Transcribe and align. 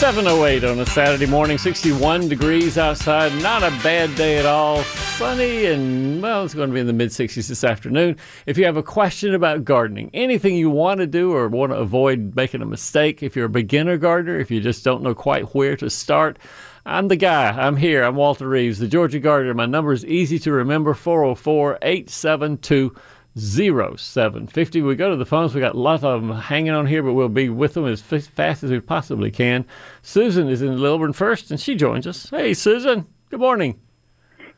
708 0.00 0.64
on 0.64 0.78
a 0.78 0.86
Saturday 0.86 1.26
morning, 1.26 1.58
61 1.58 2.26
degrees 2.26 2.78
outside. 2.78 3.30
Not 3.42 3.62
a 3.62 3.68
bad 3.82 4.16
day 4.16 4.38
at 4.38 4.46
all. 4.46 4.82
Sunny 4.82 5.66
and, 5.66 6.22
well, 6.22 6.42
it's 6.42 6.54
going 6.54 6.70
to 6.70 6.74
be 6.74 6.80
in 6.80 6.86
the 6.86 6.94
mid 6.94 7.10
60s 7.10 7.46
this 7.46 7.62
afternoon. 7.62 8.16
If 8.46 8.56
you 8.56 8.64
have 8.64 8.78
a 8.78 8.82
question 8.82 9.34
about 9.34 9.62
gardening, 9.62 10.08
anything 10.14 10.56
you 10.56 10.70
want 10.70 11.00
to 11.00 11.06
do 11.06 11.34
or 11.34 11.48
want 11.48 11.72
to 11.72 11.76
avoid 11.76 12.34
making 12.34 12.62
a 12.62 12.66
mistake, 12.66 13.22
if 13.22 13.36
you're 13.36 13.44
a 13.44 13.50
beginner 13.50 13.98
gardener, 13.98 14.38
if 14.38 14.50
you 14.50 14.62
just 14.62 14.84
don't 14.84 15.02
know 15.02 15.14
quite 15.14 15.54
where 15.54 15.76
to 15.76 15.90
start, 15.90 16.38
I'm 16.86 17.08
the 17.08 17.16
guy. 17.16 17.50
I'm 17.50 17.76
here. 17.76 18.02
I'm 18.02 18.16
Walter 18.16 18.48
Reeves, 18.48 18.78
the 18.78 18.88
Georgia 18.88 19.20
Gardener. 19.20 19.52
My 19.52 19.66
number 19.66 19.92
is 19.92 20.06
easy 20.06 20.38
to 20.38 20.50
remember 20.50 20.94
404 20.94 21.78
872 21.82 22.96
0750. 23.36 24.82
We 24.82 24.94
go 24.96 25.10
to 25.10 25.16
the 25.16 25.24
phones. 25.26 25.54
We 25.54 25.60
got 25.60 25.76
lots 25.76 26.02
of 26.02 26.20
them 26.20 26.30
hanging 26.32 26.72
on 26.72 26.86
here, 26.86 27.02
but 27.02 27.12
we'll 27.14 27.28
be 27.28 27.48
with 27.48 27.74
them 27.74 27.86
as 27.86 28.02
f- 28.12 28.24
fast 28.24 28.62
as 28.62 28.70
we 28.70 28.80
possibly 28.80 29.30
can. 29.30 29.64
Susan 30.02 30.48
is 30.48 30.62
in 30.62 30.80
Lilburn 30.80 31.12
first, 31.12 31.50
and 31.50 31.60
she 31.60 31.74
joins 31.74 32.06
us. 32.06 32.30
Hey, 32.30 32.54
Susan. 32.54 33.06
Good 33.30 33.40
morning. 33.40 33.78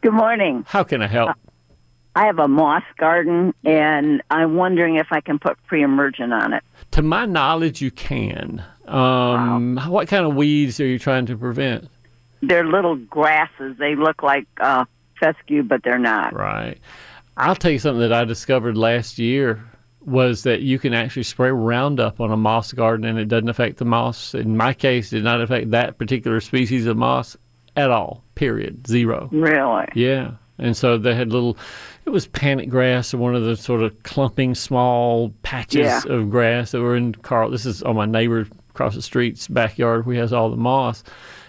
Good 0.01 0.13
morning. 0.15 0.65
How 0.67 0.83
can 0.85 1.03
I 1.03 1.07
help? 1.07 1.37
I 2.15 2.27
have 2.27 2.39
a 2.39 2.49
moss 2.49 2.83
garden, 2.99 3.55
and 3.65 4.23
I'm 4.31 4.57
wondering 4.57 4.97
if 4.97 5.07
I 5.11 5.21
can 5.21 5.39
put 5.39 5.57
pre-emergent 5.67 6.33
on 6.33 6.53
it. 6.53 6.63
To 6.93 7.03
my 7.03 7.25
knowledge, 7.25 7.81
you 7.81 7.91
can. 7.91 8.63
Um, 8.87 9.79
What 9.87 10.09
kind 10.09 10.27
of 10.27 10.35
weeds 10.35 10.79
are 10.81 10.87
you 10.87 10.99
trying 10.99 11.27
to 11.27 11.37
prevent? 11.37 11.89
They're 12.43 12.67
little 12.67 12.97
grasses. 12.97 13.77
They 13.79 13.95
look 13.95 14.23
like 14.23 14.47
uh, 14.61 14.85
fescue, 15.21 15.63
but 15.63 15.83
they're 15.85 15.99
not. 15.99 16.35
Right. 16.35 16.79
I'll 17.37 17.57
tell 17.57 17.71
you 17.71 17.79
something 17.79 18.01
that 18.01 18.13
I 18.13 18.25
discovered 18.25 18.77
last 18.77 19.19
year 19.19 19.63
was 20.05 20.43
that 20.43 20.63
you 20.63 20.79
can 20.79 20.95
actually 20.95 21.23
spray 21.23 21.51
Roundup 21.51 22.21
on 22.21 22.31
a 22.33 22.37
moss 22.37 22.73
garden 22.73 23.07
and 23.07 23.19
it 23.19 23.29
doesn't 23.29 23.49
affect 23.49 23.77
the 23.79 23.85
moss. 23.85 24.35
In 24.35 24.57
my 24.57 24.75
case, 24.75 25.13
it 25.13 25.17
did 25.17 25.25
not 25.25 25.41
affect 25.41 25.71
that 25.71 25.97
particular 25.99 26.41
species 26.41 26.87
of 26.87 26.97
moss 26.97 27.37
at 27.77 27.91
all. 27.91 28.25
Period. 28.35 28.87
Zero. 28.87 29.29
Really? 29.33 29.87
Yeah. 29.95 30.33
And 30.59 30.77
so 30.77 30.99
they 30.99 31.15
had 31.15 31.33
little, 31.33 31.57
it 32.05 32.11
was 32.11 32.27
panic 32.27 32.69
grass 32.69 33.15
or 33.15 33.19
one 33.19 33.35
of 33.35 33.45
the 33.45 33.57
sort 33.57 33.83
of 33.83 34.03
clumping 34.03 34.55
small 34.55 35.33
patches 35.43 35.81
Yeah. 35.87 36.01
of 36.09 36.31
grass 36.31 36.73
that 36.73 36.81
were 36.81 36.97
in 36.97 37.15
Carl. 37.15 37.51
This 37.51 37.65
is 37.65 37.83
on 37.83 37.97
my 37.97 38.07
neighbor 38.07 38.47
across 38.71 38.95
the 38.95 39.03
street's 39.03 39.49
backyard 39.49 40.05
where 40.05 40.15
he 40.15 40.21
has 40.21 40.33
all 40.33 40.51
the 40.51 40.57
moss. 40.57 41.03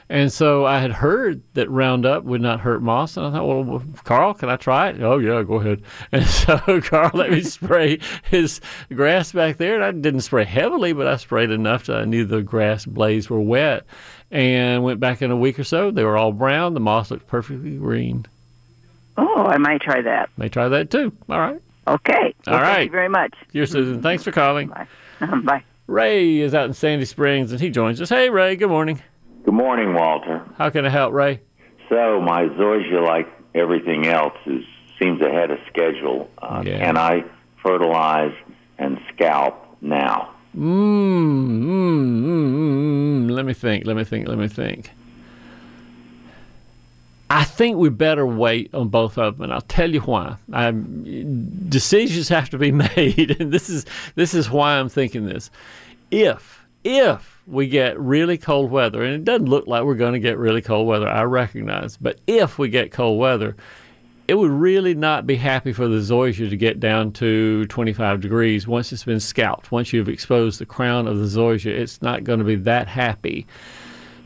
And 0.10 0.32
so 0.32 0.66
I 0.66 0.80
had 0.80 0.92
heard 0.92 1.42
that 1.54 1.70
Roundup 1.70 2.24
would 2.24 2.42
not 2.42 2.60
hurt 2.60 2.82
moss. 2.82 3.18
And 3.18 3.26
I 3.26 3.32
thought, 3.32 3.48
well, 3.48 3.64
well, 3.64 3.84
Carl, 4.04 4.34
can 4.34 4.50
I 4.50 4.58
try 4.58 4.90
it? 4.90 5.02
Oh, 5.02 5.18
yeah, 5.18 5.42
go 5.44 5.56
ahead. 5.56 5.82
And 6.12 6.26
so 6.26 6.82
Carl 6.82 7.12
let 7.14 7.32
me 7.32 7.42
spray 7.42 8.00
his 8.30 8.62
grass 8.94 9.32
back 9.32 9.58
there. 9.58 9.76
And 9.76 9.84
I 9.84 9.92
didn't 9.92 10.22
spray 10.22 10.46
heavily, 10.46 10.94
but 10.94 11.08
I 11.08 11.18
sprayed 11.18 11.52
enough 11.52 11.86
that 11.86 11.98
I 11.98 12.06
knew 12.06 12.26
the 12.26 12.42
grass 12.42 12.86
blades 12.86 13.30
were 13.30 13.42
wet. 13.42 13.86
And 14.32 14.84
went 14.84 15.00
back 15.00 15.22
in 15.22 15.32
a 15.32 15.38
week 15.38 15.60
or 15.60 15.64
so. 15.64 15.92
They 15.92 16.04
were 16.04 16.18
all 16.18 16.32
brown. 16.32 16.74
The 16.74 16.80
moss 16.80 17.12
looked 17.12 17.28
perfectly 17.28 17.78
green. 17.78 18.26
Oh, 19.18 19.46
I 19.46 19.58
might 19.58 19.82
try 19.82 20.02
that. 20.02 20.30
May 20.38 20.50
try 20.50 20.68
that 20.70 20.90
too. 20.90 21.16
All 21.30 21.40
right. 21.40 21.62
Okay. 21.88 22.34
All 22.48 22.54
Well, 22.54 22.64
Thank 22.64 22.86
you 22.86 22.92
very 22.92 23.10
much. 23.10 23.34
Dear 23.52 23.66
Susan, 23.66 24.02
thanks 24.02 24.24
for 24.24 24.32
calling. 24.32 24.70
Bye. 24.70 24.88
Bye. 25.44 25.64
Ray 25.86 26.40
is 26.40 26.54
out 26.56 26.66
in 26.66 26.74
Sandy 26.74 27.06
Springs 27.06 27.52
and 27.52 27.62
he 27.62 27.70
joins 27.70 28.02
us. 28.02 28.10
Hey, 28.10 28.30
Ray, 28.30 28.56
good 28.56 28.70
morning. 28.70 29.02
Good 29.44 29.54
morning, 29.54 29.94
Walter. 29.94 30.42
How 30.58 30.70
can 30.70 30.86
I 30.86 30.90
help, 30.90 31.14
Ray? 31.14 31.42
So 31.90 32.22
my 32.22 32.46
zoysia, 32.46 33.06
like 33.06 33.28
everything 33.54 34.08
else, 34.08 34.38
is 34.46 34.64
seems 35.00 35.22
ahead 35.22 35.52
of 35.52 35.60
schedule. 35.68 36.30
Uh, 36.38 36.64
Yeah. 36.66 36.80
Can 36.80 36.98
I 36.98 37.24
fertilize 37.62 38.34
and 38.78 39.00
scalp 39.14 39.56
now? 39.82 40.34
Mm, 40.56 41.64
mm, 41.64 42.24
mm. 43.26 43.32
Let 43.32 43.46
me 43.46 43.54
think, 43.54 43.86
let 43.86 43.96
me 43.96 44.04
think, 44.04 44.28
let 44.28 44.38
me 44.38 44.48
think. 44.48 44.92
I 47.30 47.44
think 47.44 47.78
we 47.78 47.90
better 47.90 48.28
wait 48.28 48.74
on 48.76 48.90
both 48.90 49.18
of 49.18 49.38
them, 49.38 49.46
and 49.46 49.54
I'll 49.54 49.62
tell 49.62 49.92
you 49.92 50.02
why. 50.02 50.36
i 50.54 50.72
decisions 50.72 52.30
have 52.30 52.50
to 52.52 52.60
be 52.60 52.72
made, 52.96 53.36
and 53.40 53.52
this 53.52 53.70
is 53.70 53.86
this 54.16 54.34
is 54.34 54.50
why 54.50 54.78
I'm 54.78 54.88
thinking 54.88 55.26
this. 55.26 55.50
If 56.12 56.53
if 56.84 57.42
we 57.48 57.68
get 57.68 58.00
really 58.00 58.38
cold 58.38 58.72
weather, 58.72 59.04
and 59.04 59.14
it 59.14 59.26
doesn't 59.26 59.48
look 59.48 59.68
like 59.68 59.84
we're 59.84 59.96
going 59.96 60.14
to 60.14 60.20
get 60.20 60.38
really 60.38 60.62
cold 60.62 60.88
weather, 60.88 61.08
I 61.08 61.24
recognize, 61.24 61.98
but 61.98 62.20
if 62.28 62.58
we 62.58 62.70
get 62.70 62.92
cold 62.92 63.20
weather, 63.20 63.56
it 64.28 64.36
would 64.36 64.52
really 64.52 64.96
not 64.96 65.28
be 65.28 65.36
happy 65.36 65.74
for 65.74 65.88
the 65.88 65.98
zoysia 65.98 66.50
to 66.50 66.56
get 66.56 66.80
down 66.80 67.12
to 67.12 67.66
25 67.66 68.22
degrees 68.22 68.68
once 68.68 68.94
it's 68.94 69.04
been 69.04 69.20
scalped. 69.20 69.72
Once 69.72 69.92
you've 69.92 70.08
exposed 70.08 70.60
the 70.60 70.66
crown 70.66 71.08
of 71.08 71.20
the 71.20 71.26
zoysia, 71.26 71.72
it's 71.72 72.02
not 72.02 72.24
going 72.24 72.40
to 72.40 72.46
be 72.46 72.56
that 72.56 72.88
happy 72.88 73.46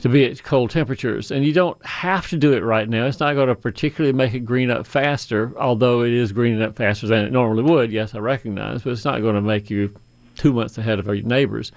to 0.01 0.09
be 0.09 0.25
at 0.25 0.43
cold 0.43 0.69
temperatures. 0.69 1.31
And 1.31 1.43
you 1.43 1.53
don't 1.53 1.83
have 1.83 2.29
to 2.29 2.37
do 2.37 2.53
it 2.53 2.63
right 2.63 2.87
now. 2.87 3.07
It's 3.07 3.19
not 3.19 3.33
going 3.33 3.47
to 3.47 3.55
particularly 3.55 4.13
make 4.13 4.35
it 4.35 4.41
green 4.41 4.69
up 4.69 4.85
faster, 4.85 5.51
although 5.57 6.03
it 6.03 6.13
is 6.13 6.31
greening 6.31 6.61
up 6.61 6.75
faster 6.75 7.07
than 7.07 7.25
it 7.25 7.31
normally 7.31 7.63
would. 7.63 7.91
Yes, 7.91 8.13
I 8.13 8.19
recognize, 8.19 8.83
but 8.83 8.91
it's 8.91 9.05
not 9.05 9.21
going 9.21 9.35
to 9.35 9.41
make 9.41 9.71
you 9.71 9.93
two 10.35 10.53
months 10.53 10.77
ahead 10.77 10.99
of 10.99 11.07
your 11.07 11.23
neighbors. 11.23 11.71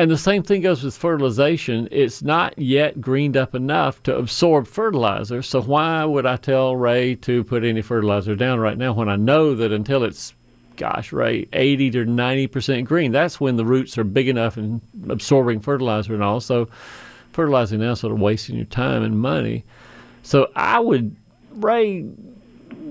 And 0.00 0.10
the 0.10 0.16
same 0.16 0.42
thing 0.42 0.62
goes 0.62 0.82
with 0.82 0.96
fertilization. 0.96 1.86
It's 1.90 2.22
not 2.22 2.58
yet 2.58 3.02
greened 3.02 3.36
up 3.36 3.54
enough 3.54 4.02
to 4.04 4.16
absorb 4.16 4.66
fertilizer. 4.66 5.42
So 5.42 5.60
why 5.60 6.06
would 6.06 6.24
I 6.24 6.36
tell 6.36 6.74
Ray 6.74 7.16
to 7.16 7.44
put 7.44 7.64
any 7.64 7.82
fertilizer 7.82 8.34
down 8.34 8.60
right 8.60 8.78
now 8.78 8.94
when 8.94 9.10
I 9.10 9.16
know 9.16 9.54
that 9.54 9.72
until 9.72 10.02
it's, 10.02 10.32
gosh, 10.76 11.12
Ray, 11.12 11.48
80 11.52 11.90
to 11.90 12.06
90% 12.06 12.86
green, 12.86 13.12
that's 13.12 13.42
when 13.42 13.56
the 13.56 13.64
roots 13.66 13.98
are 13.98 14.04
big 14.04 14.28
enough 14.28 14.56
and 14.56 14.80
absorbing 15.10 15.60
fertilizer 15.60 16.14
and 16.14 16.22
all. 16.22 16.40
So 16.40 16.70
fertilizing 17.32 17.80
now 17.80 17.92
sort 17.92 18.14
of 18.14 18.20
wasting 18.20 18.56
your 18.56 18.64
time 18.64 19.02
and 19.02 19.20
money. 19.20 19.66
So 20.22 20.50
I 20.56 20.80
would, 20.80 21.14
Ray, 21.50 22.06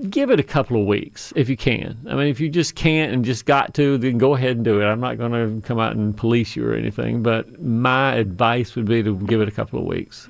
give 0.08 0.30
it 0.30 0.40
a 0.40 0.42
couple 0.42 0.80
of 0.80 0.86
weeks 0.86 1.32
if 1.36 1.48
you 1.48 1.56
can. 1.56 1.98
I 2.08 2.14
mean, 2.14 2.28
if 2.28 2.40
you 2.40 2.48
just 2.48 2.74
can't 2.74 3.12
and 3.12 3.24
just 3.24 3.44
got 3.46 3.74
to, 3.74 3.98
then 3.98 4.18
go 4.18 4.34
ahead 4.34 4.56
and 4.56 4.64
do 4.64 4.80
it. 4.80 4.84
I'm 4.84 5.00
not 5.00 5.18
going 5.18 5.32
to 5.32 5.66
come 5.66 5.78
out 5.78 5.96
and 5.96 6.16
police 6.16 6.56
you 6.56 6.66
or 6.66 6.74
anything, 6.74 7.22
but 7.22 7.60
my 7.60 8.14
advice 8.14 8.74
would 8.76 8.86
be 8.86 9.02
to 9.02 9.16
give 9.16 9.40
it 9.40 9.48
a 9.48 9.52
couple 9.52 9.78
of 9.78 9.84
weeks. 9.84 10.28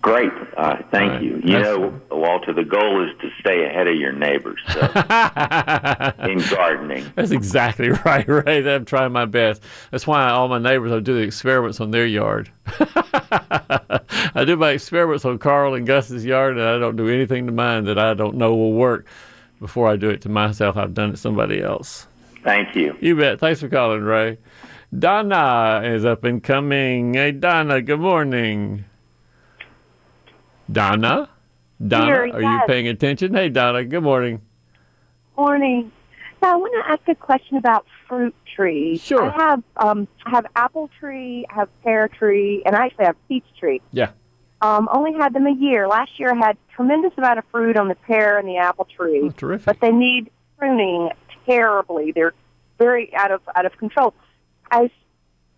Great. 0.00 0.30
Uh, 0.56 0.76
thank 0.90 1.12
right. 1.12 1.22
you. 1.22 1.36
You 1.44 1.52
That's- 1.52 1.76
know, 1.76 2.00
Walter, 2.10 2.52
the 2.52 2.64
goal 2.64 3.04
is 3.04 3.10
to 3.20 3.30
stay 3.40 3.66
ahead 3.66 3.88
of 3.88 3.96
your 3.96 4.12
neighbors 4.12 4.60
so, 4.68 4.80
in 6.22 6.38
gardening. 6.50 7.10
That's 7.14 7.32
exactly 7.32 7.90
right, 8.04 8.26
Ray. 8.26 8.74
I'm 8.74 8.84
trying 8.84 9.12
my 9.12 9.24
best. 9.24 9.62
That's 9.90 10.06
why 10.06 10.30
all 10.30 10.48
my 10.48 10.58
neighbors, 10.58 10.92
I 10.92 11.00
do 11.00 11.14
the 11.14 11.22
experiments 11.22 11.80
on 11.80 11.90
their 11.90 12.06
yard. 12.06 12.50
I 14.34 14.44
do 14.44 14.56
my 14.56 14.70
experiments 14.70 15.24
on 15.24 15.38
Carl 15.38 15.74
and 15.74 15.86
Gus's 15.86 16.24
yard, 16.24 16.56
and 16.56 16.66
I 16.66 16.78
don't 16.78 16.96
do 16.96 17.08
anything 17.08 17.46
to 17.46 17.52
mine 17.52 17.84
that 17.84 17.98
I 17.98 18.14
don't 18.14 18.36
know 18.36 18.54
will 18.54 18.72
work. 18.72 19.06
Before 19.60 19.88
I 19.88 19.96
do 19.96 20.08
it 20.08 20.20
to 20.22 20.28
myself, 20.28 20.76
I've 20.76 20.94
done 20.94 21.08
it 21.08 21.12
to 21.12 21.18
somebody 21.18 21.60
else. 21.60 22.06
Thank 22.44 22.76
you. 22.76 22.96
You 23.00 23.16
bet. 23.16 23.40
Thanks 23.40 23.60
for 23.60 23.68
calling, 23.68 24.02
Ray. 24.02 24.38
Donna 24.96 25.82
is 25.84 26.04
up 26.04 26.24
and 26.24 26.42
coming. 26.42 27.14
Hey, 27.14 27.32
Donna, 27.32 27.82
good 27.82 28.00
morning. 28.00 28.84
Donna? 30.70 31.28
Donna, 31.86 32.06
Here, 32.06 32.30
are 32.32 32.42
you 32.42 32.60
paying 32.66 32.88
attention? 32.88 33.34
Hey, 33.34 33.48
Donna, 33.48 33.84
good 33.84 34.02
morning. 34.02 34.40
Morning. 35.36 35.92
So 36.40 36.48
I 36.48 36.56
want 36.56 36.72
to 36.84 36.90
ask 36.90 37.08
a 37.08 37.14
question 37.14 37.56
about 37.56 37.84
fruit 38.08 38.34
trees. 38.56 39.02
Sure. 39.02 39.30
I 39.30 39.36
have 39.36 39.62
um 39.76 40.08
I 40.24 40.30
have 40.30 40.46
apple 40.56 40.90
tree, 40.98 41.46
I 41.50 41.54
have 41.54 41.68
pear 41.82 42.08
tree, 42.08 42.62
and 42.66 42.74
I 42.74 42.86
actually 42.86 43.04
have 43.06 43.16
peach 43.28 43.44
tree. 43.60 43.80
Yeah. 43.92 44.10
Um, 44.60 44.88
only 44.92 45.12
had 45.12 45.34
them 45.34 45.46
a 45.46 45.52
year. 45.52 45.86
Last 45.86 46.18
year 46.18 46.32
I 46.32 46.36
had 46.36 46.56
tremendous 46.74 47.12
amount 47.16 47.38
of 47.38 47.44
fruit 47.52 47.76
on 47.76 47.86
the 47.88 47.94
pear 47.94 48.38
and 48.38 48.48
the 48.48 48.56
apple 48.56 48.86
tree, 48.96 49.20
Oh, 49.24 49.30
terrific. 49.30 49.66
but 49.66 49.80
they 49.80 49.92
need 49.92 50.30
pruning 50.58 51.10
terribly. 51.46 52.10
They're 52.12 52.34
very 52.78 53.14
out 53.14 53.30
of 53.30 53.40
out 53.54 53.66
of 53.66 53.76
control. 53.78 54.14
I 54.70 54.90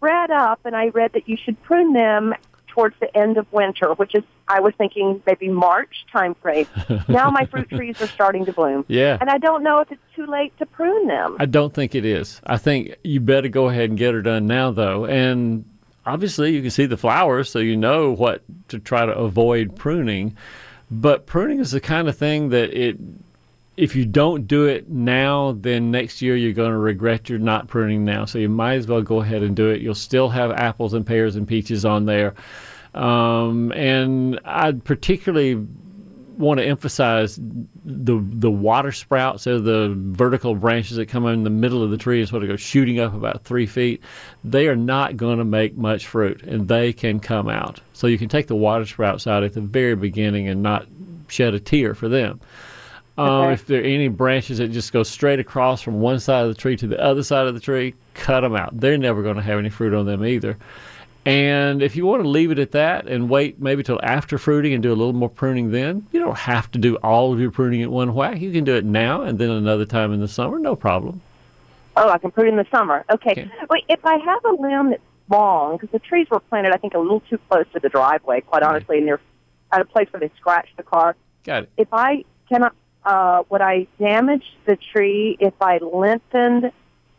read 0.01 0.31
up 0.31 0.61
and 0.65 0.75
I 0.77 0.89
read 0.89 1.13
that 1.15 1.29
you 1.29 1.37
should 1.37 1.63
prune 1.63 1.93
them 1.93 2.35
towards 2.71 2.95
the 3.01 3.15
end 3.17 3.37
of 3.37 3.53
winter, 3.53 3.93
which 3.95 4.15
is 4.15 4.23
I 4.49 4.61
was 4.61 4.75
thinking 4.79 5.23
maybe 5.27 5.49
March 5.49 6.07
time 6.11 6.35
frame. 6.35 6.67
now 7.09 7.31
my 7.31 7.47
fruit 7.47 7.69
trees 7.69 8.01
are 8.01 8.07
starting 8.07 8.45
to 8.47 8.53
bloom. 8.53 8.85
Yeah. 8.89 9.19
And 9.21 9.29
I 9.29 9.39
don't 9.39 9.63
know 9.63 9.81
if 9.81 9.93
it's 9.93 10.03
too 10.17 10.27
late 10.27 10.57
to 10.59 10.67
prune 10.67 11.07
them. 11.07 11.37
I 11.39 11.47
don't 11.47 11.73
think 11.73 11.95
it 11.95 12.05
is. 12.05 12.41
I 12.45 12.57
think 12.57 12.97
you 13.05 13.21
better 13.21 13.49
go 13.49 13.69
ahead 13.69 13.91
and 13.91 13.99
get 13.99 14.15
her 14.15 14.23
done 14.23 14.47
now, 14.47 14.71
though. 14.71 15.05
And 15.05 15.65
obviously, 16.07 16.53
you 16.53 16.63
can 16.63 16.71
see 16.71 16.87
the 16.87 16.97
flowers, 16.97 17.51
so 17.51 17.59
you 17.59 17.77
know 17.77 18.13
what 18.13 18.43
to 18.69 18.79
try 18.79 19.07
to 19.07 19.13
avoid 19.13 19.77
pruning. 19.77 20.37
But 20.91 21.27
pruning 21.27 21.61
is 21.61 21.71
the 21.71 21.81
kind 21.81 22.09
of 22.09 22.17
thing 22.17 22.49
that 22.49 22.73
it 22.73 22.99
if 23.81 23.97
you 23.97 24.05
don't 24.05 24.47
do 24.47 24.67
it 24.67 24.91
now, 24.91 25.53
then 25.53 25.91
next 25.91 26.21
year 26.21 26.37
you're 26.37 26.53
going 26.53 26.71
to 26.71 26.77
regret 26.79 27.31
your 27.31 27.39
not 27.39 27.67
pruning 27.67 28.05
now. 28.05 28.27
So 28.27 28.39
you 28.39 28.51
might 28.51 28.75
as 28.75 28.87
well 28.87 29.01
go 29.01 29.23
ahead 29.23 29.43
and 29.43 29.57
do 29.57 29.71
it. 29.71 29.81
You'll 29.81 29.95
still 29.95 30.29
have 30.29 30.51
apples 30.51 30.93
and 30.93 31.07
pears 31.07 31.35
and 31.35 31.49
peaches 31.49 31.87
on 31.87 32.05
there. 32.05 32.35
Um, 32.95 33.73
and 33.73 34.39
I'd 34.45 34.85
particularly 34.85 35.67
want 36.37 36.59
to 36.59 36.67
emphasize 36.67 37.39
the 37.39 38.23
the 38.23 38.51
water 38.51 38.93
sprouts, 38.93 39.45
so 39.45 39.59
the 39.59 39.95
vertical 39.97 40.55
branches 40.55 40.97
that 40.97 41.07
come 41.07 41.27
in 41.27 41.45
the 41.45 41.51
middle 41.51 41.83
of 41.83 41.91
the 41.91 41.97
tree 41.97 42.21
and 42.21 42.29
sort 42.29 42.43
of 42.43 42.49
go 42.51 42.57
shooting 42.57 43.01
up 43.01 43.15
about 43.15 43.45
three 43.45 43.67
feet. 43.67 44.03
They 44.45 44.69
are 44.69 44.77
not 44.77 45.17
going 45.17 45.39
to 45.39 45.45
make 45.45 45.77
much 45.77 46.07
fruit, 46.07 46.43
and 46.43 46.69
they 46.69 46.93
can 46.93 47.19
come 47.19 47.49
out. 47.49 47.81
So 47.95 48.09
you 48.09 48.19
can 48.19 48.29
take 48.29 48.47
the 48.47 48.57
water 48.57 48.85
sprouts 48.85 49.27
out 49.27 49.43
at 49.43 49.55
the 49.55 49.63
very 49.63 49.97
beginning 49.97 50.49
and 50.49 50.63
not 50.63 50.87
shed 51.29 51.55
a 51.55 51.61
tear 51.61 51.95
for 51.95 52.09
them. 52.09 52.41
Um, 53.19 53.29
Okay. 53.29 53.53
If 53.53 53.67
there 53.67 53.81
are 53.81 53.85
any 53.85 54.09
branches 54.09 54.59
that 54.59 54.69
just 54.69 54.93
go 54.93 55.03
straight 55.03 55.41
across 55.41 55.83
from 55.83 56.01
one 56.01 56.21
side 56.21 56.43
of 56.43 56.49
the 56.49 56.55
tree 56.55 56.77
to 56.77 56.87
the 56.87 57.01
other 57.03 57.23
side 57.23 57.47
of 57.47 57.55
the 57.55 57.61
tree, 57.61 57.95
cut 58.15 58.41
them 58.41 58.57
out. 58.57 58.79
They're 58.79 58.99
never 58.99 59.23
going 59.23 59.37
to 59.37 59.43
have 59.43 59.59
any 59.59 59.69
fruit 59.69 59.95
on 59.95 60.07
them 60.07 60.25
either. 60.25 60.57
And 61.27 61.83
if 61.83 61.97
you 61.97 62.07
want 62.07 62.23
to 62.23 62.29
leave 62.29 62.51
it 62.51 62.59
at 62.59 62.71
that 62.73 63.07
and 63.07 63.29
wait 63.29 63.61
maybe 63.61 63.83
till 63.83 64.01
after 64.03 64.39
fruiting 64.39 64.73
and 64.73 64.83
do 64.83 64.91
a 64.91 64.97
little 64.97 65.13
more 65.13 65.29
pruning 65.29 65.71
then, 65.71 66.07
you 66.13 66.21
don't 66.21 66.39
have 66.39 66.71
to 66.71 66.79
do 66.79 66.97
all 66.97 67.33
of 67.33 67.41
your 67.41 67.51
pruning 67.51 67.83
at 67.83 67.91
one 67.91 68.15
whack. 68.15 68.41
You 68.41 68.51
can 68.53 68.65
do 68.65 68.75
it 68.75 68.87
now 68.87 69.23
and 69.23 69.39
then 69.39 69.51
another 69.51 69.85
time 69.85 70.15
in 70.15 70.21
the 70.21 70.29
summer, 70.29 70.59
no 70.59 70.75
problem. 70.75 71.21
Oh, 71.97 72.09
I 72.09 72.17
can 72.17 72.31
prune 72.31 72.49
in 72.49 72.57
the 72.57 72.67
summer. 72.71 73.05
Okay. 73.13 73.33
Okay. 73.33 73.51
Wait, 73.69 73.85
if 73.89 74.05
I 74.07 74.17
have 74.17 74.45
a 74.47 74.53
limb 74.53 74.91
that's 74.91 75.03
long, 75.29 75.77
because 75.77 75.91
the 75.91 75.99
trees 75.99 76.27
were 76.31 76.41
planted, 76.41 76.73
I 76.73 76.79
think, 76.79 76.95
a 76.95 76.99
little 76.99 77.21
too 77.21 77.39
close 77.51 77.67
to 77.75 77.81
the 77.81 77.89
driveway, 77.91 78.41
quite 78.41 78.63
honestly, 78.63 78.99
and 78.99 79.07
they're 79.07 79.21
at 79.73 79.81
a 79.81 79.85
place 79.85 80.09
where 80.11 80.21
they 80.21 80.31
scratched 80.37 80.77
the 80.77 80.83
car. 80.83 81.17
Got 81.45 81.65
it. 81.65 81.71
If 81.77 81.89
I 81.93 82.25
cannot, 82.49 82.75
uh, 83.05 83.43
would 83.49 83.61
I 83.61 83.87
damage 83.99 84.45
the 84.67 84.77
tree 84.93 85.37
if 85.41 85.55
I 85.61 85.79
lengthened 85.79 86.73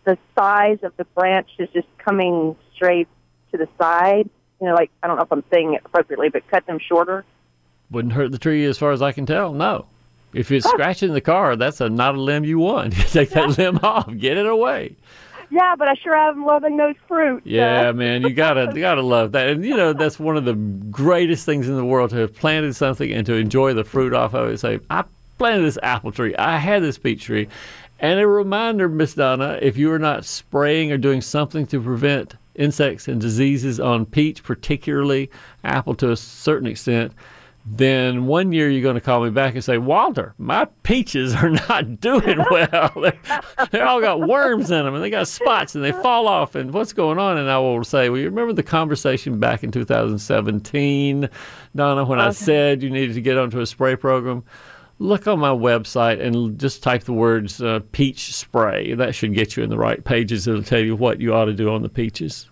the 0.04 0.18
size 0.36 0.80
of 0.84 0.96
the 0.98 1.06
branches 1.06 1.70
just 1.74 1.88
coming 1.98 2.56
straight 2.76 3.08
to 3.52 3.58
the 3.58 3.68
side? 3.80 4.30
You 4.60 4.68
know, 4.68 4.76
like, 4.76 4.92
I 5.02 5.08
don't 5.08 5.18
know 5.18 5.24
if 5.24 5.32
I'm 5.32 5.44
saying 5.52 5.74
it 5.74 5.82
appropriately, 5.86 6.30
but 6.30 6.48
cut 6.48 6.66
them 6.68 6.80
shorter? 6.80 7.26
Wouldn't 7.90 8.14
hurt 8.14 8.32
the 8.32 8.38
tree 8.38 8.66
as 8.66 8.78
far 8.78 8.92
as 8.92 9.02
I 9.02 9.12
can 9.12 9.26
tell. 9.26 9.54
No. 9.54 9.86
If 10.34 10.52
it's 10.52 10.70
scratching 10.70 11.14
the 11.14 11.22
car, 11.22 11.56
that's 11.56 11.82
a, 11.82 11.90
not 11.90 12.16
a 12.16 12.22
limb 12.22 12.46
you 12.46 12.60
want. 12.60 12.94
Take 13.12 13.32
that 13.32 13.58
limb 13.58 13.80
off, 13.84 14.10
get 14.18 14.38
it 14.38 14.46
away. 14.46 14.96
Yeah, 15.50 15.76
but 15.78 15.90
I 15.90 15.96
sure 15.96 16.16
am 16.16 16.46
loving 16.46 16.78
those 16.78 16.96
fruits. 17.10 17.46
Yeah, 17.46 17.92
man, 17.92 18.22
you 18.22 18.30
gotta 18.30 18.72
you 18.74 18.80
gotta 18.80 19.02
love 19.02 19.34
that, 19.34 19.50
and 19.50 19.66
you 19.66 19.76
know 19.76 19.92
that's 19.92 20.18
one 20.18 20.38
of 20.38 20.46
the 20.46 20.54
greatest 20.54 21.46
things 21.46 21.68
in 21.68 21.76
the 21.76 21.84
world 21.84 22.12
to 22.12 22.16
have 22.16 22.34
planted 22.34 22.74
something 22.74 23.12
and 23.12 23.26
to 23.26 23.34
enjoy 23.34 23.74
the 23.74 23.84
fruit 23.84 24.14
off 24.14 24.34
of 24.34 24.48
it. 24.48 24.60
Say, 24.60 24.80
I 24.90 25.04
planted 25.42 25.64
this 25.64 25.80
apple 25.82 26.12
tree, 26.12 26.36
I 26.36 26.60
had 26.60 26.84
this 26.84 27.00
peach 27.00 27.24
tree, 27.24 27.48
and 28.00 28.20
a 28.20 28.28
reminder, 28.28 28.88
Miss 28.88 29.16
Donna, 29.16 29.58
if 29.60 29.76
you 29.76 29.92
are 29.92 29.98
not 29.98 30.24
spraying 30.24 30.92
or 30.92 31.00
doing 31.00 31.20
something 31.20 31.66
to 31.66 31.82
prevent 31.82 32.36
insects 32.54 33.08
and 33.08 33.20
diseases 33.20 33.80
on 33.80 34.06
peach, 34.06 34.44
particularly 34.44 35.32
apple 35.64 35.96
to 35.96 36.12
a 36.12 36.16
certain 36.16 36.68
extent. 36.68 37.14
Then 37.66 38.28
one 38.28 38.52
year 38.52 38.70
you're 38.70 38.84
going 38.84 38.96
to 38.96 39.02
call 39.02 39.24
me 39.24 39.32
back 39.32 39.56
and 39.56 39.64
say, 39.64 39.80
Walter, 39.80 40.36
my 40.38 40.66
peaches 40.84 41.34
are 41.34 41.50
not 41.70 42.00
doing 42.00 42.38
well. 42.52 42.92
they 43.02 43.18
they 43.72 43.82
all 43.82 44.00
got 44.00 44.22
worms 44.22 44.70
in 44.70 44.86
them 44.86 44.94
and 44.94 45.04
they 45.04 45.10
got 45.10 45.28
spots 45.28 45.74
and 45.74 45.84
they 45.84 45.92
fall 45.92 46.28
off. 46.28 46.54
And 46.54 46.72
what's 46.72 46.94
going 46.94 47.18
on? 47.18 47.40
And 47.40 47.50
I 47.50 47.58
will 47.58 47.84
say, 47.84 48.10
well, 48.10 48.20
you 48.20 48.26
remember 48.26 48.54
the 48.54 48.62
conversation 48.62 49.40
back 49.40 49.64
in 49.64 49.72
2017, 49.72 51.30
Donna, 51.76 52.06
when 52.06 52.20
I 52.20 52.30
said 52.30 52.84
you 52.84 52.92
needed 52.92 53.16
to 53.16 53.22
get 53.22 53.40
onto 53.40 53.60
a 53.60 53.66
spray 53.66 53.96
program? 53.96 54.44
Look 55.02 55.26
on 55.26 55.40
my 55.40 55.50
website 55.50 56.22
and 56.22 56.60
just 56.60 56.84
type 56.84 57.06
the 57.06 57.14
words 57.14 57.60
uh, 57.60 57.80
peach 57.92 58.36
spray. 58.36 58.94
That 58.94 59.16
should 59.16 59.34
get 59.34 59.58
you 59.58 59.64
in 59.64 59.72
the 59.72 59.78
right 59.78 60.04
pages. 60.04 60.48
It'll 60.48 60.62
tell 60.62 60.80
you 60.80 60.96
what 60.96 61.20
you 61.20 61.34
ought 61.34 61.46
to 61.46 61.54
do 61.54 61.72
on 61.74 61.82
the 61.82 61.90
peaches. 61.90 62.48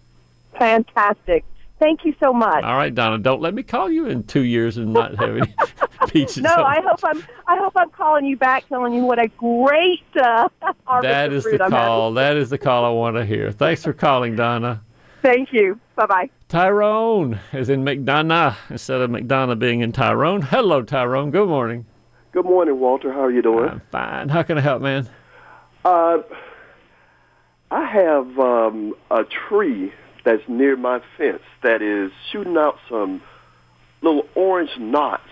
Fantastic. 0.57 1.45
Thank 1.77 2.03
you 2.05 2.15
so 2.19 2.33
much. 2.33 2.63
All 2.63 2.75
right, 2.75 2.93
Donna, 2.93 3.19
don't 3.19 3.39
let 3.39 3.53
me 3.53 3.61
call 3.61 3.91
you 3.91 4.07
in 4.07 4.23
two 4.23 4.41
years 4.41 4.77
and 4.77 4.91
not 4.91 5.15
have 5.19 5.37
any 5.37 5.53
peaches. 6.09 6.39
No. 6.39 6.49
I 6.55 6.81
hope 6.81 6.99
I'm. 7.03 7.23
I 7.47 7.55
hope 7.57 7.73
I'm 7.75 7.91
calling 7.91 8.25
you 8.25 8.35
back, 8.35 8.67
telling 8.67 8.93
you 8.93 9.03
what 9.03 9.19
a 9.19 9.27
great 9.27 10.03
uh, 10.19 10.49
That 11.03 11.31
is 11.31 11.43
the 11.43 11.51
I'm 11.53 11.59
having. 11.71 11.71
call. 11.71 12.13
That 12.13 12.35
is 12.35 12.49
the 12.49 12.57
call 12.57 12.83
I 12.83 12.89
want 12.89 13.15
to 13.15 13.25
hear. 13.25 13.51
Thanks 13.51 13.83
for 13.83 13.93
calling, 13.93 14.35
Donna. 14.35 14.81
Thank 15.21 15.53
you. 15.53 15.79
Bye 15.95 16.05
bye. 16.07 16.29
Tyrone 16.49 17.39
is 17.53 17.69
in 17.69 17.85
McDonough 17.85 18.55
instead 18.71 19.01
of 19.01 19.11
McDonough 19.11 19.59
being 19.59 19.81
in 19.81 19.91
Tyrone. 19.91 20.41
Hello, 20.41 20.81
Tyrone. 20.81 21.29
Good 21.29 21.47
morning. 21.47 21.85
Good 22.39 22.45
morning, 22.45 22.79
Walter. 22.79 23.11
How 23.11 23.25
are 23.25 23.31
you 23.31 23.41
doing? 23.41 23.67
I'm 23.67 23.81
fine. 23.91 24.29
How 24.29 24.43
can 24.43 24.57
I 24.57 24.61
help, 24.61 24.81
man? 24.81 25.09
Uh, 25.83 26.19
I 27.69 27.85
have 27.85 28.39
um, 28.39 28.95
a 29.11 29.25
tree 29.25 29.91
that's 30.23 30.43
near 30.47 30.77
my 30.77 31.01
fence 31.17 31.41
that 31.63 31.81
is 31.81 32.13
shooting 32.31 32.55
out 32.55 32.77
some 32.89 33.21
little 34.01 34.25
orange 34.35 34.69
knots 34.79 35.27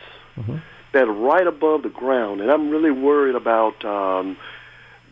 that 0.92 1.04
are 1.04 1.14
right 1.14 1.48
above 1.48 1.84
the 1.84 1.90
ground, 1.90 2.42
and 2.42 2.52
I'm 2.52 2.70
really 2.70 2.92
worried 2.92 3.36
about 3.36 3.86
um, 3.86 4.36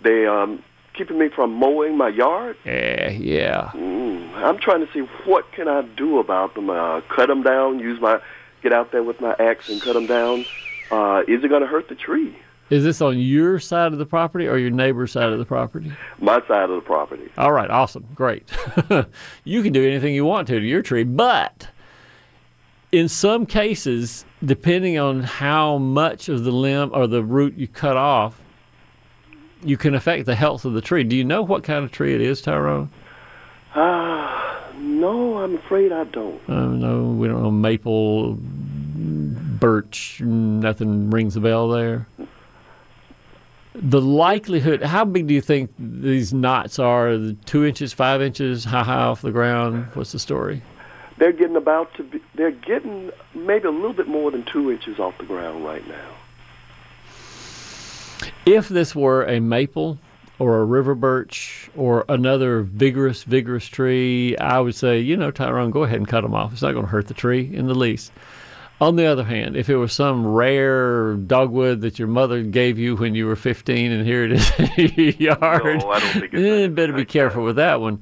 they 0.04 0.26
um, 0.26 0.62
keeping 0.98 1.18
me 1.18 1.30
from 1.34 1.54
mowing 1.54 1.98
my 1.98 2.10
yard. 2.10 2.58
Yeah, 2.66 3.10
yeah. 3.12 3.72
Mm, 3.74 4.34
I'm 4.34 4.58
trying 4.58 4.86
to 4.86 4.92
see 4.92 5.08
what 5.26 5.50
can 5.54 5.70
I 5.70 5.84
do 5.84 6.20
about 6.20 6.56
them. 6.56 6.70
Uh, 6.70 7.00
cut 7.08 7.28
them 7.28 7.42
down. 7.42 7.80
Use 7.80 8.02
my 8.02 8.20
get 8.62 8.74
out 8.74 8.92
there 8.92 9.02
with 9.02 9.22
my 9.22 9.34
axe 9.40 9.70
and 9.70 9.82
cut 9.82 9.94
them 9.94 10.08
down. 10.08 10.46
Uh, 10.92 11.24
is 11.28 11.44
it 11.44 11.48
going 11.48 11.62
to 11.62 11.68
hurt 11.68 11.90
the 11.90 11.96
tree? 11.96 12.38
Is 12.70 12.84
this 12.84 13.00
on 13.00 13.20
your 13.20 13.60
side 13.60 13.94
of 13.94 14.00
the 14.00 14.06
property 14.06 14.48
or 14.48 14.58
your 14.58 14.72
neighbor's 14.72 15.12
side 15.12 15.30
of 15.30 15.38
the 15.38 15.46
property? 15.46 15.92
My 16.20 16.40
side 16.48 16.70
of 16.70 16.76
the 16.76 16.82
property. 16.82 17.30
All 17.38 17.52
right, 17.52 17.70
awesome, 17.70 18.08
great. 18.16 18.50
you 19.44 19.62
can 19.62 19.72
do 19.72 19.88
anything 19.88 20.16
you 20.16 20.26
want 20.26 20.48
to 20.48 20.60
to 20.60 20.66
your 20.66 20.82
tree, 20.82 21.04
but 21.04 21.68
in 22.92 23.08
some 23.08 23.46
cases, 23.46 24.26
depending 24.44 24.98
on 24.98 25.22
how 25.22 25.78
much 25.78 26.28
of 26.28 26.44
the 26.44 26.52
limb 26.52 26.90
or 26.94 27.06
the 27.06 27.24
root 27.24 27.56
you 27.56 27.68
cut 27.68 27.98
off, 27.98 28.42
you 29.64 29.78
can 29.78 29.94
affect 29.94 30.26
the 30.26 30.36
health 30.36 30.66
of 30.66 30.74
the 30.74 30.82
tree. 30.82 31.04
Do 31.04 31.16
you 31.16 31.24
know 31.24 31.44
what 31.44 31.64
kind 31.64 31.84
of 31.84 31.92
tree 31.92 32.16
it 32.16 32.22
is, 32.22 32.42
Tyrone? 32.42 32.90
Uh, 33.74 34.56
no, 34.78 35.38
I'm 35.38 35.56
afraid 35.56 35.92
I 35.92 36.06
don't. 36.06 36.42
Uh, 36.50 36.68
no, 36.68 37.04
we 37.12 37.28
don't 37.28 37.44
know 37.44 37.52
maple, 37.52 38.40
birch, 39.60 40.22
nothing 40.22 41.10
rings 41.10 41.36
a 41.36 41.42
bell 41.42 41.70
there. 41.70 42.08
The 43.74 44.02
likelihood, 44.02 44.82
how 44.84 45.04
big 45.04 45.28
do 45.28 45.34
you 45.34 45.42
think 45.42 45.72
these 45.78 46.34
knots 46.34 46.80
are? 46.80 47.18
Two 47.46 47.66
inches, 47.66 47.92
five 47.92 48.22
inches, 48.22 48.64
how 48.64 48.84
high 48.84 49.04
off 49.04 49.22
the 49.22 49.32
ground? 49.32 49.88
What's 49.96 50.14
the 50.14 50.20
story? 50.20 50.62
They're 51.18 51.34
getting 51.34 51.56
about 51.56 51.94
to 51.96 52.04
be. 52.04 52.22
They're 52.36 52.52
getting 52.52 53.12
maybe 53.34 53.68
a 53.68 53.72
little 53.72 53.94
bit 53.94 54.08
more 54.08 54.32
than 54.32 54.44
two 54.46 54.72
inches 54.72 55.00
off 55.00 55.18
the 55.18 55.26
ground 55.26 55.66
right 55.66 55.86
now. 55.88 56.12
If 58.46 58.70
this 58.70 58.96
were 58.96 59.26
a 59.26 59.40
maple 59.40 59.98
or 60.40 60.60
a 60.60 60.66
river 60.66 60.96
birch 60.96 61.70
or 61.76 62.06
another 62.10 62.62
vigorous, 62.62 63.24
vigorous 63.24 63.68
tree, 63.68 64.38
I 64.38 64.60
would 64.60 64.76
say, 64.76 65.00
you 65.00 65.16
know, 65.16 65.32
Tyrone, 65.32 65.72
go 65.72 65.84
ahead 65.84 65.98
and 65.98 66.08
cut 66.08 66.22
them 66.22 66.34
off. 66.34 66.52
It's 66.54 66.62
not 66.62 66.74
going 66.74 66.86
to 66.86 66.92
hurt 66.92 67.08
the 67.08 67.14
tree 67.14 67.50
in 67.54 67.68
the 67.68 67.76
least. 67.76 68.12
On 68.82 68.98
the 68.98 69.06
other 69.06 69.24
hand, 69.24 69.56
if 69.56 69.70
it 69.70 69.78
was 69.78 69.94
some 69.94 70.28
rare 70.28 71.14
dogwood 71.16 71.80
that 71.82 71.98
your 71.98 72.10
mother 72.10 72.44
gave 72.44 72.78
you 72.78 72.98
when 72.98 73.16
you 73.16 73.26
were 73.26 73.38
15 73.38 73.92
and 73.92 74.06
here 74.06 74.26
it 74.26 74.34
is 74.34 74.52
in 74.78 74.92
your 74.96 75.36
yard, 75.38 75.64
No, 75.80 75.92
I 75.92 76.00
don't 76.00 76.12
think 76.14 76.34
it's 76.34 76.64
eh, 76.64 76.68
better 76.68 76.92
be 76.92 77.06
careful 77.06 77.44
with 77.44 77.56
that 77.56 77.80
one. 77.80 78.02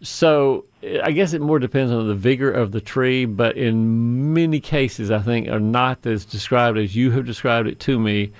So 0.00 0.66
eh, 0.84 1.00
I 1.02 1.10
guess 1.10 1.32
it 1.32 1.40
more 1.40 1.58
depends 1.58 1.90
on 1.92 2.06
the 2.06 2.14
vigor 2.14 2.52
of 2.52 2.70
the 2.70 2.80
tree, 2.80 3.24
but 3.24 3.56
in 3.56 4.32
many 4.32 4.60
cases, 4.60 5.10
I 5.10 5.18
think 5.18 5.48
are 5.48 5.58
not 5.58 6.06
as 6.06 6.24
described 6.24 6.78
as 6.78 6.94
you 6.94 7.10
have 7.10 7.26
described 7.26 7.66
it 7.66 7.80
to 7.80 7.98
me. 7.98 8.32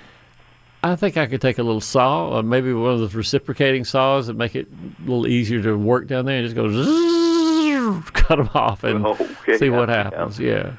I 0.85 0.95
think 0.95 1.15
I 1.17 1.25
could 1.27 1.41
take 1.41 1.59
a 1.59 1.63
little 1.63 1.81
saw, 1.81 2.29
or 2.29 2.43
maybe 2.43 2.73
one 2.73 2.93
of 2.93 2.99
those 2.99 3.15
reciprocating 3.15 3.85
saws 3.85 4.27
that 4.27 4.35
make 4.35 4.55
it 4.55 4.67
a 4.67 5.01
little 5.01 5.27
easier 5.27 5.61
to 5.63 5.77
work 5.77 6.07
down 6.07 6.25
there, 6.25 6.37
and 6.37 6.45
just 6.45 6.55
go 6.55 6.69
zzz, 6.69 8.09
cut 8.13 8.37
them 8.37 8.49
off 8.53 8.83
and 8.83 9.05
Okay, 9.05 9.57
see 9.57 9.69
what 9.69 9.87
happens. 9.89 10.39
Yeah, 10.39 10.73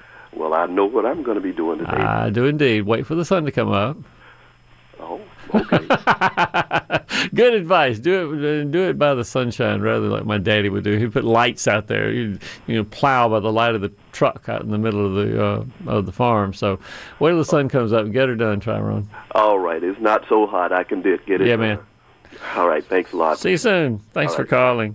Well, 0.55 0.63
I 0.63 0.67
know 0.67 0.85
what 0.85 1.05
I'm 1.05 1.25
going 1.25 1.35
to 1.35 1.41
be 1.41 1.51
doing 1.51 1.81
today. 1.81 1.91
I 1.91 2.31
do 2.31 2.45
indeed. 2.45 2.83
Wait 2.83 3.05
for 3.05 3.17
the 3.17 3.25
sun 3.25 3.45
to 3.45 3.51
come 3.51 3.73
up. 3.73 3.97
oh, 5.01 5.21
okay. 5.53 5.79
Good 7.35 7.55
advice. 7.55 7.99
Do 7.99 8.35
it. 8.35 8.71
Do 8.71 8.89
it 8.89 8.97
by 8.97 9.15
the 9.15 9.25
sunshine 9.25 9.81
rather 9.81 10.03
than 10.03 10.11
like 10.13 10.27
my 10.27 10.39
daddy 10.39 10.69
would 10.69 10.85
do. 10.85 10.97
He'd 10.97 11.13
put 11.13 11.25
lights 11.25 11.67
out 11.67 11.89
there. 11.89 12.09
He'd, 12.13 12.41
you 12.69 12.77
know, 12.77 12.85
plow 12.85 13.29
by 13.29 13.41
the 13.41 13.51
light 13.51 13.75
of 13.75 13.81
the 13.81 13.93
truck 14.13 14.49
out 14.49 14.63
in 14.63 14.71
the 14.71 14.79
middle 14.79 15.05
of 15.05 15.15
the 15.15 15.45
uh, 15.45 15.65
of 15.87 16.07
the 16.07 16.13
farm. 16.13 16.55
So 16.55 16.79
wait 17.19 17.31
till 17.31 17.39
the 17.39 17.45
sun 17.45 17.69
comes 17.69 17.93
up 17.93 18.05
and 18.05 18.13
get 18.13 18.29
her 18.29 18.37
done, 18.37 18.61
Tyrone. 18.61 19.11
All 19.33 19.59
right. 19.59 19.83
It's 19.83 20.01
not 20.01 20.25
so 20.29 20.47
hot. 20.47 20.71
I 20.71 20.85
can 20.85 21.03
do 21.03 21.15
it. 21.15 21.27
Get 21.27 21.41
it. 21.41 21.49
Yeah, 21.49 21.57
done. 21.57 21.67
man. 21.67 21.79
All 22.55 22.69
right. 22.69 22.85
Thanks 22.85 23.13
a 23.13 23.17
lot. 23.17 23.41
See 23.41 23.51
you 23.51 23.57
soon. 23.57 23.99
Thanks 24.13 24.37
for 24.37 24.45
calling. 24.45 24.95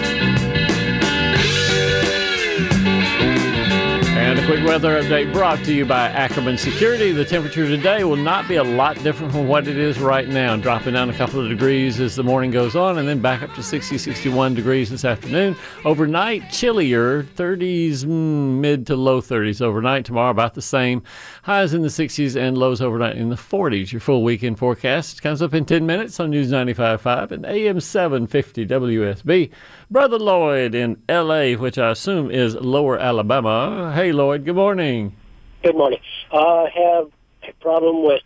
And 4.21 4.37
a 4.37 4.45
quick 4.45 4.63
weather 4.63 5.01
update 5.01 5.33
brought 5.33 5.57
to 5.65 5.73
you 5.73 5.83
by 5.83 6.07
Ackerman 6.07 6.55
Security. 6.55 7.11
The 7.11 7.25
temperature 7.25 7.65
today 7.65 8.03
will 8.03 8.15
not 8.15 8.47
be 8.47 8.57
a 8.57 8.63
lot 8.63 8.95
different 9.01 9.33
from 9.33 9.47
what 9.47 9.67
it 9.67 9.79
is 9.79 9.99
right 9.99 10.27
now, 10.27 10.55
dropping 10.55 10.93
down 10.93 11.09
a 11.09 11.13
couple 11.13 11.41
of 11.41 11.49
degrees 11.49 11.99
as 11.99 12.15
the 12.15 12.23
morning 12.23 12.51
goes 12.51 12.75
on, 12.75 12.99
and 12.99 13.07
then 13.07 13.19
back 13.19 13.41
up 13.41 13.51
to 13.55 13.63
60, 13.63 13.97
61 13.97 14.53
degrees 14.53 14.91
this 14.91 15.03
afternoon. 15.05 15.55
Overnight, 15.85 16.51
chillier, 16.51 17.23
30s, 17.23 18.05
mm, 18.05 18.59
mid 18.59 18.85
to 18.87 18.95
low 18.95 19.21
30s 19.21 19.59
overnight. 19.59 20.05
Tomorrow, 20.05 20.29
about 20.29 20.53
the 20.53 20.61
same. 20.61 21.01
Highs 21.41 21.73
in 21.73 21.81
the 21.81 21.89
60s 21.89 22.39
and 22.39 22.55
lows 22.55 22.79
overnight 22.79 23.17
in 23.17 23.29
the 23.29 23.35
40s. 23.35 23.91
Your 23.91 24.01
full 24.01 24.23
weekend 24.23 24.59
forecast 24.59 25.23
comes 25.23 25.41
up 25.41 25.55
in 25.55 25.65
10 25.65 25.87
minutes 25.87 26.19
on 26.19 26.29
News 26.29 26.51
95.5 26.51 27.31
and 27.31 27.45
AM 27.47 27.79
750 27.79 28.67
WSB. 28.67 29.49
Brother 29.91 30.17
Lloyd 30.17 30.73
in 30.73 31.03
L.A., 31.09 31.57
which 31.57 31.77
I 31.77 31.89
assume 31.89 32.31
is 32.31 32.55
Lower 32.55 32.97
Alabama. 32.97 33.91
Hey, 33.93 34.13
Lloyd. 34.13 34.45
Good 34.45 34.55
morning. 34.55 35.17
Good 35.63 35.75
morning. 35.75 35.99
I 36.31 36.69
have 36.73 37.11
a 37.43 37.53
problem 37.61 38.05
with 38.05 38.21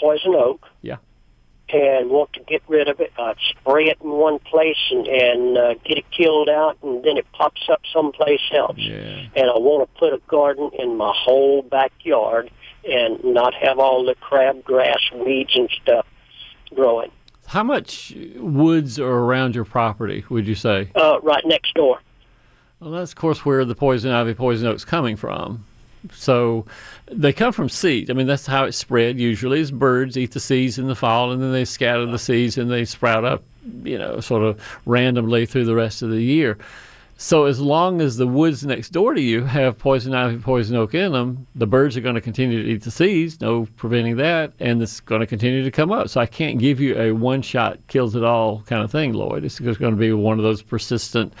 poison 0.00 0.34
oak. 0.34 0.64
Yeah. 0.80 0.96
And 1.68 2.08
want 2.08 2.32
to 2.32 2.40
get 2.44 2.62
rid 2.66 2.88
of 2.88 2.98
it. 3.00 3.12
I 3.18 3.34
spray 3.50 3.88
it 3.88 3.98
in 4.02 4.08
one 4.08 4.38
place 4.38 4.78
and, 4.90 5.06
and 5.06 5.58
uh, 5.58 5.74
get 5.84 5.98
it 5.98 6.10
killed 6.16 6.48
out, 6.48 6.78
and 6.82 7.04
then 7.04 7.18
it 7.18 7.26
pops 7.32 7.68
up 7.70 7.82
someplace 7.92 8.40
else. 8.50 8.78
Yeah. 8.78 9.26
And 9.36 9.50
I 9.50 9.58
want 9.58 9.86
to 9.92 9.98
put 9.98 10.14
a 10.14 10.20
garden 10.28 10.70
in 10.78 10.96
my 10.96 11.12
whole 11.14 11.60
backyard 11.60 12.50
and 12.88 13.22
not 13.22 13.52
have 13.52 13.78
all 13.78 14.02
the 14.06 14.14
crabgrass, 14.14 15.12
weeds, 15.12 15.56
and 15.56 15.68
stuff 15.82 16.06
growing. 16.74 17.10
How 17.46 17.62
much 17.62 18.12
woods 18.36 18.98
are 18.98 19.06
around 19.06 19.54
your 19.54 19.64
property, 19.64 20.24
would 20.28 20.46
you 20.46 20.54
say? 20.54 20.90
Uh, 20.94 21.20
right 21.22 21.44
next 21.46 21.74
door. 21.74 22.00
Well, 22.80 22.90
that's, 22.90 23.12
of 23.12 23.16
course, 23.16 23.44
where 23.44 23.64
the 23.64 23.74
poison 23.74 24.10
ivy, 24.10 24.34
poison 24.34 24.66
oak's 24.66 24.84
coming 24.84 25.16
from. 25.16 25.64
So 26.12 26.66
they 27.10 27.32
come 27.32 27.52
from 27.52 27.68
seeds. 27.68 28.10
I 28.10 28.12
mean, 28.12 28.26
that's 28.26 28.46
how 28.46 28.64
it's 28.64 28.76
spread 28.76 29.18
usually 29.18 29.60
is 29.60 29.70
birds 29.70 30.16
eat 30.16 30.32
the 30.32 30.40
seeds 30.40 30.78
in 30.78 30.86
the 30.86 30.94
fall, 30.94 31.32
and 31.32 31.42
then 31.42 31.52
they 31.52 31.64
scatter 31.64 32.06
the 32.06 32.18
seeds 32.18 32.58
and 32.58 32.70
they 32.70 32.84
sprout 32.84 33.24
up, 33.24 33.42
you 33.82 33.98
know, 33.98 34.20
sort 34.20 34.42
of 34.42 34.60
randomly 34.84 35.46
through 35.46 35.64
the 35.64 35.74
rest 35.74 36.02
of 36.02 36.10
the 36.10 36.22
year. 36.22 36.58
So 37.18 37.46
as 37.46 37.58
long 37.58 38.02
as 38.02 38.18
the 38.18 38.26
woods 38.26 38.64
next 38.66 38.90
door 38.90 39.14
to 39.14 39.20
you 39.20 39.42
have 39.44 39.78
poison 39.78 40.14
ivy, 40.14 40.36
poison 40.36 40.76
oak 40.76 40.94
in 40.94 41.12
them, 41.12 41.46
the 41.54 41.66
birds 41.66 41.96
are 41.96 42.02
going 42.02 42.14
to 42.14 42.20
continue 42.20 42.62
to 42.62 42.68
eat 42.68 42.82
the 42.82 42.90
seeds. 42.90 43.40
No 43.40 43.66
preventing 43.76 44.16
that, 44.16 44.52
and 44.60 44.82
it's 44.82 45.00
going 45.00 45.22
to 45.22 45.26
continue 45.26 45.64
to 45.64 45.70
come 45.70 45.90
up. 45.90 46.10
So 46.10 46.20
I 46.20 46.26
can't 46.26 46.58
give 46.58 46.78
you 46.78 46.94
a 46.98 47.12
one-shot 47.12 47.78
kills 47.88 48.16
it 48.16 48.22
all 48.22 48.60
kind 48.66 48.82
of 48.82 48.90
thing, 48.90 49.14
Lloyd. 49.14 49.44
It's 49.44 49.58
just 49.58 49.80
going 49.80 49.94
to 49.94 49.98
be 49.98 50.12
one 50.12 50.38
of 50.38 50.44
those 50.44 50.60
persistent. 50.60 51.32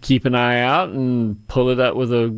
Keep 0.00 0.24
an 0.24 0.34
eye 0.34 0.60
out 0.60 0.88
and 0.88 1.46
pull 1.46 1.68
it 1.68 1.78
up 1.78 1.94
with 1.94 2.12
a 2.12 2.36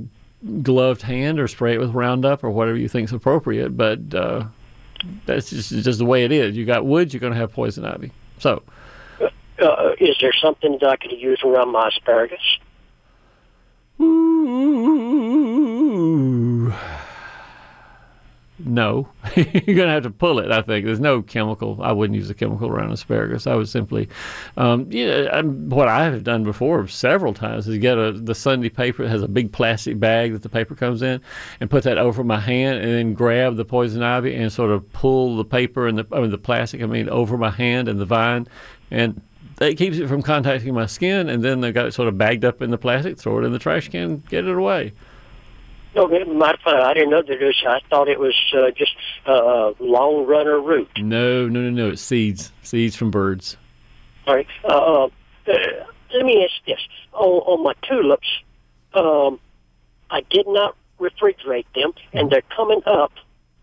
gloved 0.63 1.01
hand, 1.01 1.41
or 1.41 1.49
spray 1.49 1.73
it 1.73 1.81
with 1.81 1.95
Roundup, 1.95 2.45
or 2.45 2.51
whatever 2.51 2.77
you 2.77 2.89
think 2.89 3.09
is 3.09 3.15
appropriate. 3.15 3.79
But 3.79 4.15
uh, 4.15 4.45
that's 5.25 5.49
just, 5.49 5.71
just 5.71 5.99
the 5.99 6.05
way 6.05 6.25
it 6.25 6.33
is. 6.33 6.55
You 6.55 6.67
got 6.67 6.85
woods, 6.85 7.15
you're 7.15 7.21
going 7.21 7.33
to 7.33 7.39
have 7.39 7.51
poison 7.51 7.87
ivy. 7.87 8.13
So 8.41 8.63
uh, 9.63 9.95
is 9.99 10.17
there 10.21 10.33
something 10.33 10.79
that 10.81 10.89
I 10.89 10.97
could 10.97 11.13
use 11.13 11.41
around 11.45 11.73
my 11.73 11.89
asparagus? 11.89 12.59
No, 18.65 19.09
you're 19.37 19.77
gonna 19.77 19.93
have 19.93 20.05
to 20.05 20.11
pull 20.11 20.39
it. 20.39 20.51
I 20.51 20.63
think 20.63 20.87
there's 20.87 21.01
no 21.01 21.21
chemical. 21.21 21.81
I 21.83 21.93
wouldn't 21.93 22.17
use 22.17 22.31
a 22.31 22.35
chemical 22.35 22.69
around 22.69 22.93
asparagus. 22.93 23.47
I 23.47 23.55
would 23.55 23.69
simply, 23.69 24.09
um, 24.57 24.87
yeah, 24.91 25.29
I'm, 25.33 25.69
what 25.69 25.89
I 25.89 26.05
have 26.05 26.23
done 26.23 26.45
before 26.45 26.87
several 26.87 27.35
times 27.35 27.67
is 27.67 27.79
get 27.79 27.99
a 27.99 28.13
the 28.13 28.35
Sunday 28.35 28.69
paper 28.69 29.07
has 29.09 29.23
a 29.23 29.29
big 29.29 29.53
plastic 29.53 29.99
bag 29.99 30.33
that 30.33 30.43
the 30.43 30.49
paper 30.49 30.75
comes 30.75 31.03
in, 31.03 31.21
and 31.61 31.71
put 31.71 31.83
that 31.85 31.99
over 31.99 32.23
my 32.23 32.39
hand, 32.39 32.79
and 32.79 32.93
then 32.93 33.15
grab 33.15 33.57
the 33.57 33.65
poison 33.65 34.03
ivy 34.03 34.35
and 34.35 34.53
sort 34.53 34.71
of 34.71 34.91
pull 34.93 35.37
the 35.37 35.45
paper 35.45 35.89
and 35.89 35.99
the 35.99 36.07
I 36.13 36.21
mean, 36.21 36.31
the 36.31 36.39
plastic. 36.39 36.83
I 36.83 36.87
mean, 36.87 37.09
over 37.09 37.37
my 37.37 37.51
hand 37.51 37.89
and 37.89 38.01
the 38.01 38.07
vine, 38.07 38.47
and 38.91 39.21
that 39.63 39.77
keeps 39.77 39.97
it 39.99 40.09
from 40.09 40.23
contacting 40.23 40.75
my 40.75 40.87
skin, 40.87 41.29
and 41.29 41.43
then 41.45 41.61
they 41.61 41.71
got 41.71 41.87
it 41.87 41.95
sort 41.95 42.09
of 42.09 42.19
bagged 42.19 42.45
up 42.45 42.61
in 42.63 42.71
the 42.71 42.79
plastic, 42.79 43.17
throw 43.17 43.39
it 43.39 43.45
in 43.45 43.53
the 43.53 43.59
trash 43.59 43.89
can, 43.89 44.19
get 44.29 44.45
it 44.45 44.57
away. 44.57 44.93
Okay, 45.95 46.25
my 46.25 46.57
I 46.67 46.95
didn't 46.95 47.11
know 47.11 47.23
that 47.23 47.31
it 47.31 47.45
was. 47.45 47.63
I 47.67 47.81
thought 47.89 48.09
it 48.09 48.19
was 48.19 48.35
uh, 48.57 48.71
just 48.71 48.97
uh, 49.27 49.73
long 49.79 50.27
runner 50.27 50.59
root. 50.59 50.89
No, 50.99 51.47
no, 51.49 51.61
no, 51.61 51.71
no. 51.71 51.91
It's 51.91 52.03
seeds, 52.03 52.51
seeds 52.63 52.97
from 52.97 53.11
birds. 53.11 53.57
All 54.27 54.35
right. 54.35 54.47
Uh, 54.65 55.05
uh, 55.05 55.09
let 56.15 56.25
me 56.25 56.43
ask 56.45 56.65
this: 56.67 56.81
on, 57.13 57.29
on 57.29 57.63
my 57.63 57.75
tulips, 57.87 58.27
um, 58.95 59.39
I 60.11 60.23
did 60.31 60.47
not 60.49 60.77
refrigerate 60.99 61.67
them, 61.75 61.93
and 62.13 62.31
they're 62.31 62.43
coming 62.57 62.81
up 62.87 63.13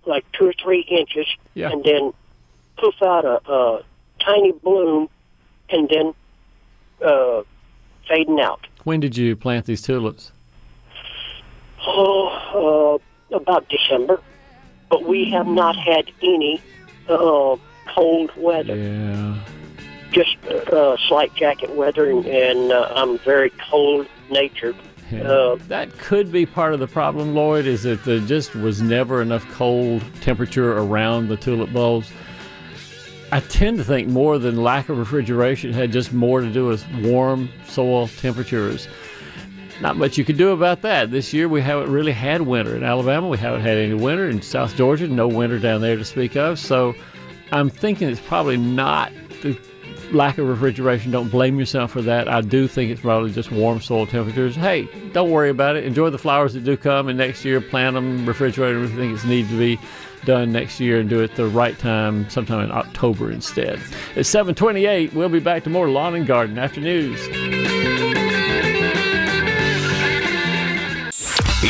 like 0.06 0.24
two 0.34 0.48
or 0.50 0.54
three 0.64 0.82
inches, 0.82 1.28
Yeah. 1.56 1.72
and 1.72 1.84
then 1.84 2.14
poof 2.78 2.96
out 3.02 3.26
a, 3.26 3.52
a 3.52 3.84
tiny 4.20 4.52
bloom, 4.52 5.10
and 5.72 5.90
then 5.90 6.14
uh, 7.06 7.44
fading 8.08 8.40
out. 8.40 8.66
When 8.84 9.00
did 9.00 9.18
you 9.18 9.36
plant 9.36 9.66
these 9.66 9.82
tulips? 9.82 10.32
Oh, 11.86 13.00
uh, 13.32 13.36
about 13.36 13.70
December, 13.70 14.22
but 14.90 15.06
we 15.06 15.30
have 15.32 15.48
not 15.48 15.76
had 15.76 16.12
any 16.22 16.62
uh, 17.08 17.56
cold 17.88 18.32
weather. 18.38 18.76
Yeah. 18.76 19.38
Just 20.12 20.38
uh, 20.46 20.98
slight 21.08 21.34
jacket 21.36 21.76
weather, 21.76 22.10
and, 22.10 22.26
and 22.26 22.72
uh, 22.72 22.92
I'm 22.96 23.20
very 23.20 23.52
cold 23.70 24.08
natured. 24.32 24.76
Yeah. 25.12 25.22
Uh, 25.22 25.58
that 25.68 25.98
could 25.98 26.32
be 26.32 26.46
part 26.46 26.74
of 26.74 26.80
the 26.80 26.88
problem, 26.88 27.34
Lloyd, 27.34 27.66
is 27.66 27.84
that 27.84 28.04
there 28.04 28.20
just 28.20 28.56
was 28.56 28.82
never 28.82 29.22
enough 29.22 29.48
cold 29.52 30.04
temperature 30.22 30.78
around 30.78 31.30
the 31.30 31.38
tulip 31.38 31.72
bulbs. 31.72 32.12
I 33.32 33.42
tend 33.42 33.78
to 33.78 33.84
think 33.84 34.08
more 34.08 34.40
than 34.40 34.64
lack 34.64 34.90
of 34.90 34.98
refrigeration 34.98 35.72
had 35.72 35.92
just 35.92 36.14
more 36.14 36.42
to 36.42 36.50
do 36.50 36.66
with 36.66 36.86
warm 37.04 37.50
soil 37.68 38.08
temperatures. 38.08 38.88
Not 39.82 39.98
much 39.98 40.18
you 40.18 40.26
could 40.26 40.38
do 40.38 40.50
about 40.50 40.82
that. 40.82 41.12
This 41.12 41.32
year 41.32 41.48
we 41.48 41.62
haven't 41.62 41.92
really 41.92 42.12
had 42.12 42.42
winter 42.42 42.76
in 42.76 42.84
Alabama. 42.84 43.28
We 43.28 43.38
haven't 43.38 43.62
had 43.62 43.78
any 43.78 43.94
winter 43.94 44.28
in 44.28 44.42
South 44.42 44.76
Georgia. 44.76 45.08
No 45.08 45.28
winter 45.28 45.60
down 45.60 45.82
there 45.82 45.96
to 45.96 46.04
speak 46.04 46.36
of. 46.36 46.58
So 46.60 46.96
I'm 47.52 47.70
thinking 47.70 48.10
it's 48.10 48.20
probably 48.20 48.58
not 48.58 49.14
the 49.42 49.58
lack 50.12 50.38
of 50.38 50.48
refrigeration. 50.48 51.12
Don't 51.12 51.30
blame 51.30 51.60
yourself 51.60 51.92
for 51.92 52.02
that. 52.02 52.28
I 52.28 52.42
do 52.42 52.68
think 52.68 52.92
it's 52.92 53.02
probably 53.02 53.32
just 53.32 53.52
warm 53.52 53.80
soil 53.80 54.08
temperatures. 54.08 54.56
Hey, 54.56 54.90
don't 55.14 55.30
worry 55.30 55.50
about 55.50 55.76
it. 55.76 55.84
Enjoy 55.84 56.10
the 56.10 56.18
flowers 56.18 56.54
that 56.56 56.64
do 56.64 56.76
come, 56.76 57.08
and 57.08 57.18
next 57.18 57.46
year 57.46 57.62
plant 57.62 57.94
them, 57.94 58.26
refrigerate 58.26 58.74
them. 58.74 58.84
Everything 58.84 59.14
that's 59.14 59.26
needs 59.26 59.50
to 59.50 59.58
be 59.58 59.80
done 60.26 60.52
next 60.52 60.80
year, 60.80 61.00
and 61.00 61.10
do 61.10 61.22
it 61.22 61.36
the 61.36 61.48
right 61.48 61.78
time, 61.80 62.30
sometime 62.30 62.62
in 62.62 62.72
October 62.72 63.32
instead. 63.32 63.80
It's 64.16 64.30
7:28. 64.30 65.14
We'll 65.14 65.30
be 65.30 65.40
back 65.40 65.64
to 65.64 65.70
more 65.70 65.90
lawn 65.90 66.16
and 66.16 66.28
garden 66.28 66.58
after 66.58 66.82
news. 66.82 67.20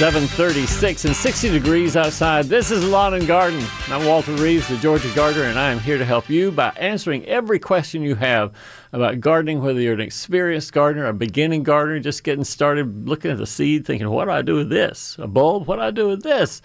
736 0.00 1.04
and 1.04 1.14
60 1.14 1.50
degrees 1.50 1.94
outside. 1.94 2.46
This 2.46 2.70
is 2.70 2.88
Lawn 2.88 3.12
and 3.12 3.26
Garden. 3.26 3.62
I'm 3.88 4.06
Walter 4.06 4.32
Reeves, 4.32 4.66
the 4.66 4.78
Georgia 4.78 5.12
Gardener, 5.14 5.44
and 5.44 5.58
I 5.58 5.70
am 5.72 5.78
here 5.78 5.98
to 5.98 6.06
help 6.06 6.30
you 6.30 6.50
by 6.50 6.70
answering 6.78 7.26
every 7.26 7.58
question 7.58 8.00
you 8.00 8.14
have 8.14 8.54
about 8.94 9.20
gardening, 9.20 9.60
whether 9.60 9.78
you're 9.78 9.92
an 9.92 10.00
experienced 10.00 10.72
gardener, 10.72 11.04
a 11.04 11.12
beginning 11.12 11.64
gardener, 11.64 12.00
just 12.00 12.24
getting 12.24 12.44
started 12.44 13.06
looking 13.06 13.30
at 13.30 13.36
the 13.36 13.46
seed, 13.46 13.84
thinking, 13.84 14.08
what 14.08 14.24
do 14.24 14.30
I 14.30 14.40
do 14.40 14.54
with 14.54 14.70
this? 14.70 15.16
A 15.18 15.26
bulb? 15.26 15.66
What 15.66 15.76
do 15.76 15.82
I 15.82 15.90
do 15.90 16.08
with 16.08 16.22
this? 16.22 16.62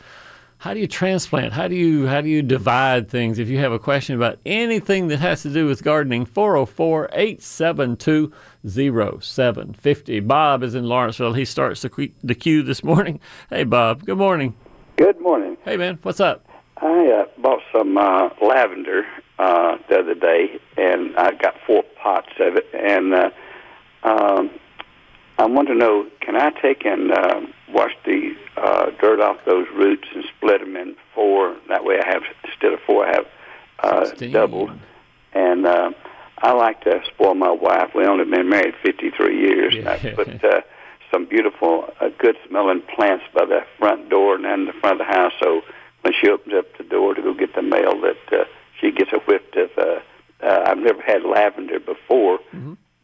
how 0.58 0.74
do 0.74 0.80
you 0.80 0.88
transplant? 0.88 1.54
How 1.54 1.68
do 1.68 1.76
you 1.76 2.08
how 2.08 2.22
do 2.22 2.30
you 2.30 2.42
divide 2.42 3.08
things? 3.08 3.38
If 3.38 3.50
you 3.50 3.60
have 3.60 3.72
a 3.72 3.78
question 3.78 4.16
about 4.16 4.40
anything 4.46 5.10
that 5.10 5.20
has 5.20 5.44
to 5.44 5.50
do 5.54 5.68
with 5.68 5.84
gardening, 5.84 6.28
oh 6.36 6.66
404-872-0750. 8.66 10.28
Bob 10.28 10.64
is 10.64 10.76
in 10.76 10.86
Lawrenceville. 10.86 11.34
He 11.34 11.46
starts 11.46 11.82
the 11.82 11.90
que- 11.90 12.14
the 12.24 12.36
queue 12.36 12.64
this 12.64 12.84
morning. 12.84 13.20
Hey 13.50 13.64
Bob, 13.64 14.06
good 14.06 14.18
morning. 14.18 14.56
Good 14.98 15.20
morning. 15.22 15.58
Hey 15.64 15.78
man, 15.78 16.00
what's 16.04 16.20
up? 16.20 16.48
I 16.78 17.08
uh, 17.10 17.26
bought 17.42 17.62
some 17.72 17.98
uh, 17.98 18.30
lavender 18.42 19.04
uh, 19.40 19.78
the 19.88 20.00
other 20.00 20.16
day, 20.16 20.60
and 20.78 21.16
I 21.18 21.32
got 21.34 21.56
four 21.66 21.84
pots 22.02 22.30
of 22.40 22.56
it. 22.58 22.66
And 22.74 23.14
uh, 23.14 23.30
um, 24.04 24.50
I 25.38 25.46
want 25.46 25.68
to 25.70 25.76
know, 25.76 26.08
can 26.22 26.36
I 26.36 26.50
take 26.62 26.86
and 26.86 27.12
uh, 27.12 27.42
wash 27.72 27.92
the 28.06 28.36
uh, 28.58 28.88
dirt 29.00 29.20
off 29.22 29.38
those 29.46 29.68
roots 29.76 30.08
and 30.14 30.24
split 30.38 30.60
them 30.62 30.76
in 30.76 30.96
four? 31.14 31.56
That 31.70 31.84
way, 31.86 32.00
I 32.04 32.08
have 32.08 32.24
instead 32.44 32.74
of 32.74 32.80
four, 32.86 33.06
I 33.06 33.12
have 33.16 33.26
uh, 33.80 34.06
Sixteen. 34.08 34.32
double. 34.32 34.70
And 35.34 35.66
uh, 35.66 35.92
I 36.40 36.52
like 36.52 36.82
to 36.82 37.02
spoil 37.08 37.36
my 37.36 37.52
wife. 37.52 37.92
We 37.96 38.06
only 38.06 38.26
been 38.26 38.50
married 38.50 38.76
53 38.84 39.40
years. 39.40 39.76
and 39.76 39.88
I 39.88 39.98
put 40.16 40.44
uh, 40.44 40.62
some 41.12 41.26
beautiful, 41.26 41.94
uh, 42.00 42.10
good 42.18 42.36
smelling 42.48 42.82
plants 42.94 43.26
by 43.34 43.46
the 43.46 43.66
front 43.80 44.10
door 44.10 44.36
and 44.36 44.46
then 44.46 44.66
the 44.66 44.74
front 44.74 45.00
of 45.00 45.08
the 45.08 45.14
house. 45.14 45.34
So 45.42 45.62
when 46.02 46.14
she 46.20 46.30
opens 46.30 46.56
up 46.56 46.78
the 46.78 46.84
door 46.84 47.14
to 47.14 47.22
go 47.22 47.34
get 47.34 47.56
the 47.56 47.62
mail, 47.62 48.00
that 48.02 48.18
uh, 48.40 48.46
she 48.80 48.92
gets 48.92 49.12
a 49.14 49.20
whiff 49.20 49.42
of. 49.56 49.70
Uh, 49.78 50.00
uh, 50.44 50.64
I've 50.68 50.78
never 50.78 51.02
had 51.02 51.24
lavender 51.24 51.80
before, 51.80 52.40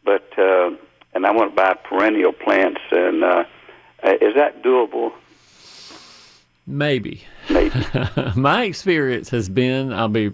but 0.04 0.38
uh, 0.38 0.70
and 1.14 1.26
I 1.26 1.32
want 1.32 1.52
to 1.52 1.56
buy 1.56 1.74
perennial 1.74 2.32
plants. 2.32 2.80
And 2.90 3.24
uh, 3.24 3.44
uh, 4.02 4.12
is 4.20 4.34
that 4.34 4.62
doable? 4.62 5.12
Maybe. 6.66 7.24
Maybe. 7.50 7.74
My 8.36 8.64
experience 8.64 9.30
has 9.30 9.48
been, 9.48 9.92
I'll 9.92 10.08
be 10.08 10.30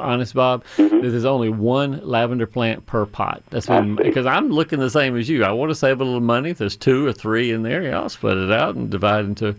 honest, 0.00 0.34
Bob, 0.34 0.64
that 0.76 1.00
there's 1.02 1.24
only 1.24 1.48
one 1.48 2.00
lavender 2.02 2.46
plant 2.46 2.86
per 2.86 3.06
pot. 3.06 3.42
That's 3.50 3.66
been 3.66 3.96
because 3.96 4.26
I'm 4.26 4.50
looking 4.50 4.78
the 4.78 4.90
same 4.90 5.16
as 5.16 5.28
you. 5.28 5.44
I 5.44 5.52
want 5.52 5.70
to 5.70 5.74
save 5.74 6.00
a 6.00 6.04
little 6.04 6.20
money. 6.20 6.50
If 6.50 6.58
there's 6.58 6.76
two 6.76 7.06
or 7.06 7.12
three 7.12 7.52
in 7.52 7.62
there, 7.62 7.82
yeah, 7.82 7.98
I'll 7.98 8.08
split 8.08 8.36
it 8.36 8.50
out 8.52 8.74
and 8.74 8.90
divide 8.90 9.24
into 9.24 9.54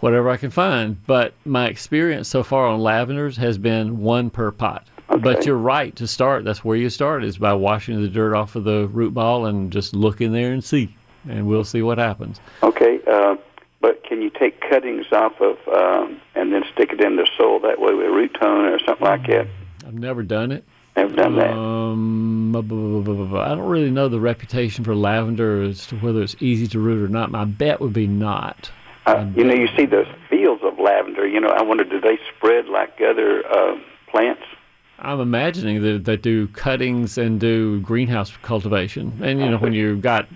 whatever 0.00 0.30
I 0.30 0.36
can 0.36 0.50
find. 0.50 1.04
But 1.06 1.34
my 1.44 1.66
experience 1.66 2.28
so 2.28 2.42
far 2.42 2.66
on 2.66 2.80
lavenders 2.80 3.36
has 3.36 3.58
been 3.58 4.00
one 4.00 4.30
per 4.30 4.50
pot. 4.50 4.86
But 5.20 5.46
you're 5.46 5.56
right 5.56 5.94
to 5.96 6.06
start. 6.06 6.44
That's 6.44 6.64
where 6.64 6.76
you 6.76 6.90
start 6.90 7.24
is 7.24 7.38
by 7.38 7.54
washing 7.54 8.02
the 8.02 8.08
dirt 8.08 8.34
off 8.34 8.56
of 8.56 8.64
the 8.64 8.88
root 8.88 9.14
ball 9.14 9.46
and 9.46 9.72
just 9.72 9.94
look 9.94 10.20
in 10.20 10.32
there 10.32 10.52
and 10.52 10.62
see, 10.62 10.94
and 11.28 11.46
we'll 11.46 11.64
see 11.64 11.80
what 11.80 11.98
happens. 11.98 12.40
Okay, 12.64 12.98
uh, 13.06 13.36
but 13.80 14.02
can 14.02 14.20
you 14.20 14.30
take 14.30 14.60
cuttings 14.60 15.06
off 15.12 15.40
of 15.40 15.56
um, 15.68 16.20
and 16.34 16.52
then 16.52 16.64
stick 16.72 16.92
it 16.92 17.00
in 17.00 17.16
the 17.16 17.26
soil 17.36 17.60
that 17.60 17.80
way 17.80 17.94
with 17.94 18.06
Rootone 18.06 18.74
or 18.74 18.78
something 18.84 19.06
like 19.06 19.26
that? 19.28 19.46
I've 19.86 19.94
never 19.94 20.22
done 20.22 20.50
it. 20.50 20.64
Never 20.96 21.14
done 21.14 21.36
that. 21.36 21.52
Um, 21.52 22.50
bu- 22.52 22.62
bu- 22.62 23.02
bu- 23.02 23.38
I 23.38 23.48
don't 23.48 23.68
really 23.68 23.90
know 23.90 24.08
the 24.08 24.18
reputation 24.18 24.82
for 24.82 24.96
lavender 24.96 25.62
as 25.62 25.86
to 25.88 25.96
whether 25.96 26.22
it's 26.22 26.34
easy 26.40 26.66
to 26.68 26.80
root 26.80 27.04
or 27.04 27.08
not. 27.08 27.30
My 27.30 27.44
bet 27.44 27.80
would 27.80 27.92
be 27.92 28.06
not. 28.06 28.70
Uh, 29.04 29.26
you 29.36 29.44
know, 29.44 29.54
you 29.54 29.68
see 29.76 29.86
those 29.86 30.08
fields 30.28 30.62
of 30.64 30.78
lavender. 30.80 31.28
You 31.28 31.40
know, 31.40 31.50
I 31.50 31.62
wonder, 31.62 31.84
do 31.84 32.00
they 32.00 32.18
spread 32.36 32.66
like 32.66 33.00
other 33.00 33.46
uh, 33.46 33.78
plants? 34.10 34.42
I'm 34.98 35.20
imagining 35.20 35.82
that 35.82 36.04
they 36.06 36.16
do 36.16 36.48
cuttings 36.48 37.18
and 37.18 37.38
do 37.38 37.80
greenhouse 37.80 38.32
cultivation. 38.42 39.20
And 39.22 39.38
you 39.40 39.50
know, 39.50 39.58
when 39.58 39.74
you've 39.74 40.00
got 40.00 40.26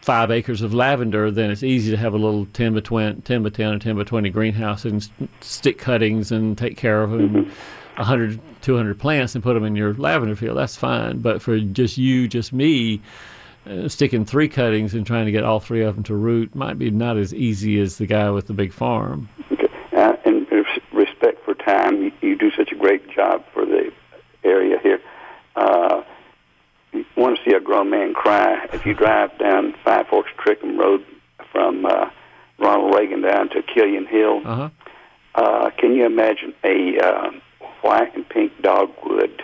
five 0.00 0.30
acres 0.30 0.62
of 0.62 0.74
lavender, 0.74 1.30
then 1.30 1.50
it's 1.50 1.62
easy 1.62 1.90
to 1.90 1.96
have 1.96 2.14
a 2.14 2.16
little 2.16 2.46
10 2.46 2.74
by 2.74 2.80
20, 2.80 3.20
10 3.20 3.42
by 3.42 3.50
10 3.50 3.74
or 3.74 3.78
10 3.78 3.96
by 3.96 4.02
20 4.02 4.30
greenhouse 4.30 4.84
and 4.84 5.08
stick 5.40 5.78
cuttings 5.78 6.32
and 6.32 6.58
take 6.58 6.76
care 6.76 7.02
of 7.02 7.10
them. 7.10 7.52
100, 7.98 8.40
200 8.62 8.98
plants 8.98 9.34
and 9.34 9.42
put 9.44 9.54
them 9.54 9.64
in 9.64 9.76
your 9.76 9.94
lavender 9.94 10.36
field. 10.36 10.56
That's 10.56 10.76
fine. 10.76 11.18
But 11.18 11.42
for 11.42 11.58
just 11.58 11.98
you, 11.98 12.28
just 12.28 12.52
me, 12.52 13.00
uh, 13.68 13.88
sticking 13.88 14.24
three 14.24 14.48
cuttings 14.48 14.94
and 14.94 15.06
trying 15.06 15.26
to 15.26 15.32
get 15.32 15.44
all 15.44 15.60
three 15.60 15.82
of 15.82 15.94
them 15.94 16.04
to 16.04 16.14
root 16.14 16.54
might 16.54 16.78
be 16.78 16.90
not 16.90 17.16
as 17.16 17.34
easy 17.34 17.80
as 17.80 17.98
the 17.98 18.06
guy 18.06 18.30
with 18.30 18.46
the 18.46 18.52
big 18.54 18.72
farm. 18.72 19.28
Okay. 19.52 19.66
Uh, 19.96 20.12
in 20.24 20.46
respect 20.92 21.44
for 21.44 21.54
time, 21.54 22.02
you, 22.02 22.12
you 22.22 22.36
do 22.36 22.50
such 22.56 22.70
a 22.72 22.76
great 22.76 23.08
job 23.10 23.44
for 23.52 23.66
the 23.66 23.90
area 24.44 24.78
here. 24.82 25.00
Uh, 25.56 26.02
you 26.92 27.04
want 27.16 27.36
to 27.36 27.44
see 27.50 27.54
a 27.56 27.60
grown 27.60 27.90
man 27.90 28.14
cry? 28.14 28.64
If 28.72 28.86
you 28.86 28.94
drive 28.94 29.36
down 29.38 29.74
Five 29.84 30.06
Forks 30.06 30.30
Trickum 30.38 30.78
Road 30.78 31.04
from 31.52 31.84
uh, 31.84 32.08
Ronald 32.58 32.94
Reagan 32.94 33.22
down 33.22 33.48
to 33.50 33.62
Killian 33.62 34.06
Hill, 34.06 34.40
Uh 34.44 34.54
huh. 34.56 34.68
uh, 35.34 35.70
can 35.78 35.94
you 35.94 36.06
imagine 36.06 36.54
a 36.64 36.98
uh, 36.98 37.30
white 37.82 38.14
and 38.14 38.28
pink 38.28 38.52
dogwood 38.62 39.42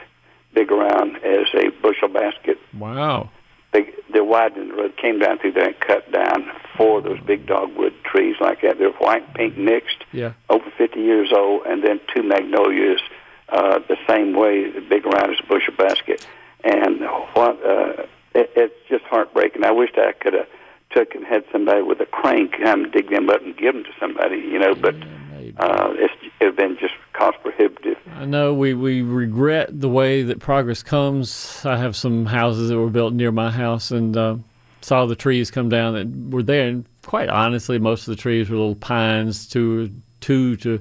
big 0.54 0.70
around 0.70 1.16
as 1.24 1.46
a 1.54 1.70
bushel 1.82 2.08
basket? 2.08 2.58
Wow. 2.78 3.30
They, 3.72 3.90
they're 4.12 4.22
widening 4.24 4.68
the 4.68 4.74
road. 4.74 4.96
Came 4.96 5.18
down 5.18 5.38
through 5.38 5.52
there 5.52 5.66
and 5.68 5.80
cut 5.80 6.10
down 6.12 6.46
four 6.76 6.98
of 6.98 7.04
those 7.04 7.20
big 7.20 7.46
dogwood 7.46 7.92
trees 8.04 8.36
like 8.40 8.60
that. 8.62 8.78
They're 8.78 8.90
white 8.92 9.24
and 9.26 9.34
pink 9.34 9.58
mixed, 9.58 10.04
Yeah. 10.12 10.32
over 10.48 10.64
50 10.78 11.00
years 11.00 11.32
old, 11.36 11.62
and 11.66 11.82
then 11.82 12.00
two 12.14 12.22
magnolias 12.22 13.00
uh, 13.48 13.80
the 13.88 13.96
same 14.08 14.34
way, 14.34 14.70
big 14.88 15.04
around 15.06 15.32
as 15.32 15.40
a 15.42 15.46
bushel 15.48 15.74
basket. 15.76 16.24
And 16.62 17.00
what 17.34 17.58
uh, 17.66 18.06
it, 18.34 18.50
it's 18.56 18.74
just 18.88 19.04
heartbreaking. 19.04 19.64
I 19.64 19.70
wished 19.72 19.98
I 19.98 20.12
could 20.12 20.32
have 20.34 20.46
took 20.92 21.14
and 21.14 21.24
had 21.26 21.44
somebody 21.52 21.82
with 21.82 22.00
a 22.00 22.06
crane 22.06 22.48
come 22.50 22.90
dig 22.90 23.10
them 23.10 23.28
up 23.28 23.42
and 23.42 23.56
give 23.56 23.74
them 23.74 23.84
to 23.84 23.90
somebody, 24.00 24.36
you 24.36 24.58
know. 24.58 24.74
But 24.74 24.94
maybe. 25.32 25.54
uh, 25.58 25.88
it's 25.96 26.14
it 26.40 26.56
been 26.56 26.78
just 26.80 26.94
cost 27.14 27.38
prohibitive. 27.40 27.96
I 28.12 28.26
know 28.26 28.52
we, 28.52 28.74
we 28.74 29.02
regret 29.02 29.80
the 29.80 29.88
way 29.88 30.22
that 30.22 30.40
progress 30.40 30.82
comes. 30.82 31.64
I 31.64 31.76
have 31.76 31.96
some 31.96 32.26
houses 32.26 32.68
that 32.68 32.78
were 32.78 32.90
built 32.90 33.14
near 33.14 33.32
my 33.32 33.50
house 33.50 33.90
and 33.90 34.16
uh, 34.16 34.36
saw 34.82 35.06
the 35.06 35.16
trees 35.16 35.50
come 35.50 35.68
down 35.68 35.94
that 35.94 36.32
were 36.32 36.42
there. 36.42 36.68
And 36.68 36.84
quite 37.02 37.28
honestly, 37.28 37.78
most 37.78 38.06
of 38.06 38.16
the 38.16 38.20
trees 38.20 38.50
were 38.50 38.56
little 38.56 38.74
pines, 38.74 39.48
two, 39.48 39.90
two 40.20 40.56
to, 40.56 40.80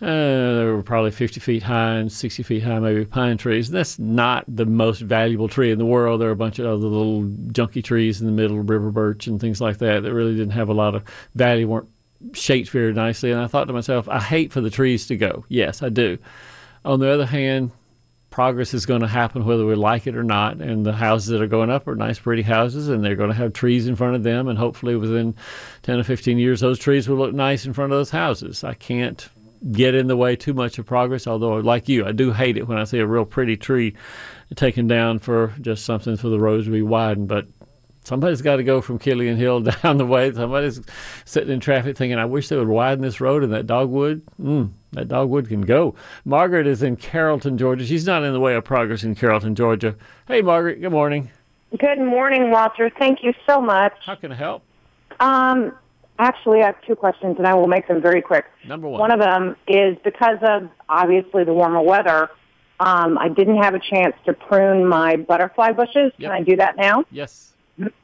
uh, 0.00 0.06
they 0.06 0.64
were 0.64 0.82
probably 0.82 1.10
50 1.10 1.40
feet 1.40 1.62
high 1.62 1.94
and 1.94 2.10
60 2.10 2.42
feet 2.44 2.62
high, 2.62 2.78
maybe 2.78 3.04
pine 3.04 3.36
trees. 3.36 3.70
That's 3.70 3.98
not 3.98 4.44
the 4.48 4.66
most 4.66 5.00
valuable 5.00 5.48
tree 5.48 5.72
in 5.72 5.78
the 5.78 5.86
world. 5.86 6.20
There 6.20 6.28
are 6.28 6.32
a 6.32 6.36
bunch 6.36 6.58
of 6.58 6.66
other 6.66 6.86
little 6.86 7.24
junky 7.24 7.82
trees 7.82 8.20
in 8.20 8.26
the 8.26 8.32
middle, 8.32 8.58
river 8.60 8.90
birch 8.90 9.26
and 9.26 9.40
things 9.40 9.60
like 9.60 9.78
that, 9.78 10.04
that 10.04 10.14
really 10.14 10.36
didn't 10.36 10.52
have 10.52 10.68
a 10.68 10.74
lot 10.74 10.94
of 10.94 11.02
value, 11.34 11.66
weren't 11.66 11.88
shaped 12.32 12.70
very 12.70 12.92
nicely. 12.92 13.30
And 13.30 13.40
I 13.40 13.46
thought 13.46 13.66
to 13.66 13.72
myself, 13.72 14.08
I 14.08 14.20
hate 14.20 14.52
for 14.52 14.60
the 14.60 14.70
trees 14.70 15.06
to 15.08 15.16
go. 15.16 15.44
Yes, 15.48 15.82
I 15.82 15.88
do. 15.88 16.18
On 16.84 17.00
the 17.00 17.10
other 17.10 17.26
hand, 17.26 17.70
progress 18.30 18.74
is 18.74 18.86
going 18.86 19.00
to 19.00 19.08
happen 19.08 19.44
whether 19.44 19.66
we 19.66 19.74
like 19.74 20.06
it 20.06 20.16
or 20.16 20.22
not. 20.22 20.56
And 20.58 20.84
the 20.84 20.92
houses 20.92 21.28
that 21.28 21.42
are 21.42 21.46
going 21.46 21.70
up 21.70 21.88
are 21.88 21.94
nice, 21.94 22.18
pretty 22.18 22.42
houses, 22.42 22.88
and 22.88 23.04
they're 23.04 23.16
going 23.16 23.30
to 23.30 23.36
have 23.36 23.52
trees 23.52 23.86
in 23.86 23.96
front 23.96 24.16
of 24.16 24.22
them. 24.22 24.48
And 24.48 24.58
hopefully, 24.58 24.96
within 24.96 25.34
10 25.82 26.00
or 26.00 26.04
15 26.04 26.38
years, 26.38 26.60
those 26.60 26.78
trees 26.78 27.08
will 27.08 27.16
look 27.16 27.34
nice 27.34 27.66
in 27.66 27.72
front 27.72 27.92
of 27.92 27.98
those 27.98 28.10
houses. 28.10 28.64
I 28.64 28.74
can't 28.74 29.28
get 29.72 29.94
in 29.94 30.06
the 30.06 30.16
way 30.16 30.36
too 30.36 30.54
much 30.54 30.78
of 30.78 30.86
progress, 30.86 31.26
although, 31.26 31.56
like 31.56 31.88
you, 31.88 32.06
I 32.06 32.12
do 32.12 32.32
hate 32.32 32.56
it 32.56 32.68
when 32.68 32.78
I 32.78 32.84
see 32.84 32.98
a 32.98 33.06
real 33.06 33.24
pretty 33.24 33.56
tree 33.56 33.94
taken 34.54 34.86
down 34.86 35.18
for 35.18 35.52
just 35.60 35.84
something 35.84 36.16
for 36.16 36.28
the 36.28 36.38
roads 36.38 36.66
to 36.66 36.70
be 36.70 36.82
widened. 36.82 37.28
But 37.28 37.46
somebody's 38.08 38.42
got 38.42 38.56
to 38.56 38.64
go 38.64 38.80
from 38.80 38.98
Killian 38.98 39.36
Hill 39.36 39.60
down 39.82 39.98
the 39.98 40.06
way. 40.06 40.32
Somebody's 40.32 40.80
sitting 41.24 41.52
in 41.52 41.60
traffic 41.60 41.96
thinking, 41.96 42.18
I 42.18 42.24
wish 42.24 42.48
they 42.48 42.56
would 42.56 42.68
widen 42.68 43.02
this 43.02 43.20
road 43.20 43.44
and 43.44 43.52
that 43.52 43.66
dogwood. 43.66 44.22
Mm, 44.42 44.70
that 44.92 45.08
dogwood 45.08 45.48
can 45.48 45.60
go. 45.60 45.94
Margaret 46.24 46.66
is 46.66 46.82
in 46.82 46.96
Carrollton, 46.96 47.58
Georgia. 47.58 47.84
She's 47.84 48.06
not 48.06 48.24
in 48.24 48.32
the 48.32 48.40
way 48.40 48.54
of 48.54 48.64
progress 48.64 49.04
in 49.04 49.14
Carrollton, 49.14 49.54
Georgia. 49.54 49.94
Hey, 50.26 50.40
Margaret, 50.42 50.80
good 50.80 50.90
morning. 50.90 51.30
Good 51.78 51.98
morning, 51.98 52.50
Walter. 52.50 52.90
Thank 52.98 53.22
you 53.22 53.34
so 53.46 53.60
much. 53.60 53.92
How 54.04 54.14
can 54.14 54.32
I 54.32 54.36
help? 54.36 54.62
Um, 55.20 55.72
actually, 56.18 56.62
I 56.62 56.66
have 56.66 56.80
two 56.86 56.96
questions, 56.96 57.36
and 57.36 57.46
I 57.46 57.54
will 57.54 57.68
make 57.68 57.86
them 57.88 58.00
very 58.00 58.22
quick. 58.22 58.46
Number 58.66 58.88
one. 58.88 59.00
One 59.00 59.10
of 59.10 59.20
them 59.20 59.54
is 59.66 59.98
because 60.02 60.38
of 60.40 60.70
obviously 60.88 61.44
the 61.44 61.52
warmer 61.52 61.82
weather. 61.82 62.30
Um, 62.80 63.18
I 63.18 63.28
didn't 63.28 63.62
have 63.62 63.74
a 63.74 63.80
chance 63.80 64.14
to 64.24 64.32
prune 64.32 64.86
my 64.86 65.16
butterfly 65.16 65.72
bushes. 65.72 66.12
Yep. 66.16 66.20
Can 66.20 66.30
I 66.30 66.42
do 66.42 66.56
that 66.56 66.76
now? 66.76 67.04
Yes. 67.10 67.52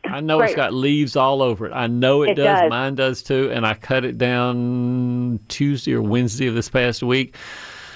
I 0.04 0.20
know 0.20 0.40
it's 0.40 0.54
got 0.54 0.72
leaves 0.72 1.16
all 1.16 1.42
over 1.42 1.66
it. 1.66 1.72
I 1.72 1.86
know 1.86 2.22
it, 2.22 2.30
It 2.30 2.34
does. 2.34 2.60
does. 2.60 2.70
Mine 2.70 2.94
does 2.94 3.22
too. 3.22 3.50
And 3.52 3.66
I 3.66 3.74
cut 3.74 4.04
it 4.04 4.18
down 4.18 5.40
Tuesday 5.48 5.94
or 5.94 6.02
Wednesday 6.02 6.46
of 6.46 6.54
this 6.54 6.68
past 6.68 7.02
week 7.02 7.36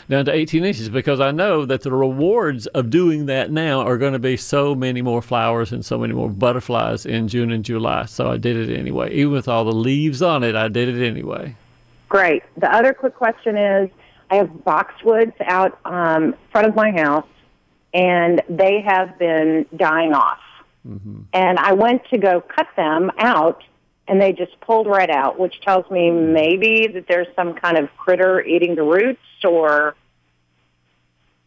down 0.09 0.25
to 0.25 0.33
18 0.33 0.65
inches 0.65 0.89
because 0.89 1.21
I 1.21 1.31
know 1.31 1.67
that 1.67 1.83
the 1.83 1.93
rewards 1.93 2.67
of 2.69 2.91
doing 2.91 3.27
that 3.27 3.51
now 3.51 3.81
are 3.81 3.99
going 3.99 4.15
to 4.15 4.19
be 4.19 4.37
so 4.37 4.75
many 4.75 5.03
more 5.03 5.21
flowers 5.21 5.71
and 5.71 5.85
so 5.85 5.99
many 5.99 6.15
more 6.15 6.31
butterflies 6.31 7.05
in 7.05 7.29
June 7.29 7.53
and 7.53 7.65
July. 7.65 8.07
So 8.07 8.31
I 8.31 8.39
did 8.39 8.57
it 8.57 8.77
anyway. 8.77 9.13
Even 9.13 9.33
with 9.33 9.49
all 9.49 9.65
the 9.65 9.73
leaves 9.73 10.23
on 10.23 10.43
it, 10.43 10.57
I 10.57 10.69
did 10.69 10.89
it 10.89 11.07
anyway. 11.07 11.55
Great. 12.09 12.43
The 12.57 12.75
other 12.75 12.95
quick 12.95 13.15
question 13.15 13.57
is 13.57 13.91
I 14.31 14.37
have 14.37 14.49
boxwoods 14.49 15.35
out 15.43 15.79
um, 15.85 16.35
front 16.53 16.67
of 16.67 16.75
my 16.75 16.91
house, 16.91 17.27
and 17.93 18.43
they 18.49 18.81
have 18.81 19.19
been 19.19 19.67
dying 19.77 20.15
off. 20.15 20.39
And 21.33 21.59
I 21.59 21.73
went 21.73 22.03
to 22.11 22.19
go 22.19 22.41
cut 22.41 22.69
them 22.77 23.11
out, 23.19 23.63
and 24.07 24.21
they 24.21 24.33
just 24.33 24.59
pulled 24.61 24.87
right 24.87 25.11
out, 25.11 25.39
which 25.39 25.61
tells 25.61 25.91
me 25.91 26.11
maybe 26.11 26.87
that 26.95 27.07
there's 27.09 27.27
some 27.37 27.55
kind 27.55 27.77
of 27.77 27.89
critter 27.97 28.41
eating 28.43 28.75
the 28.75 28.83
roots 28.83 29.21
or 29.45 29.95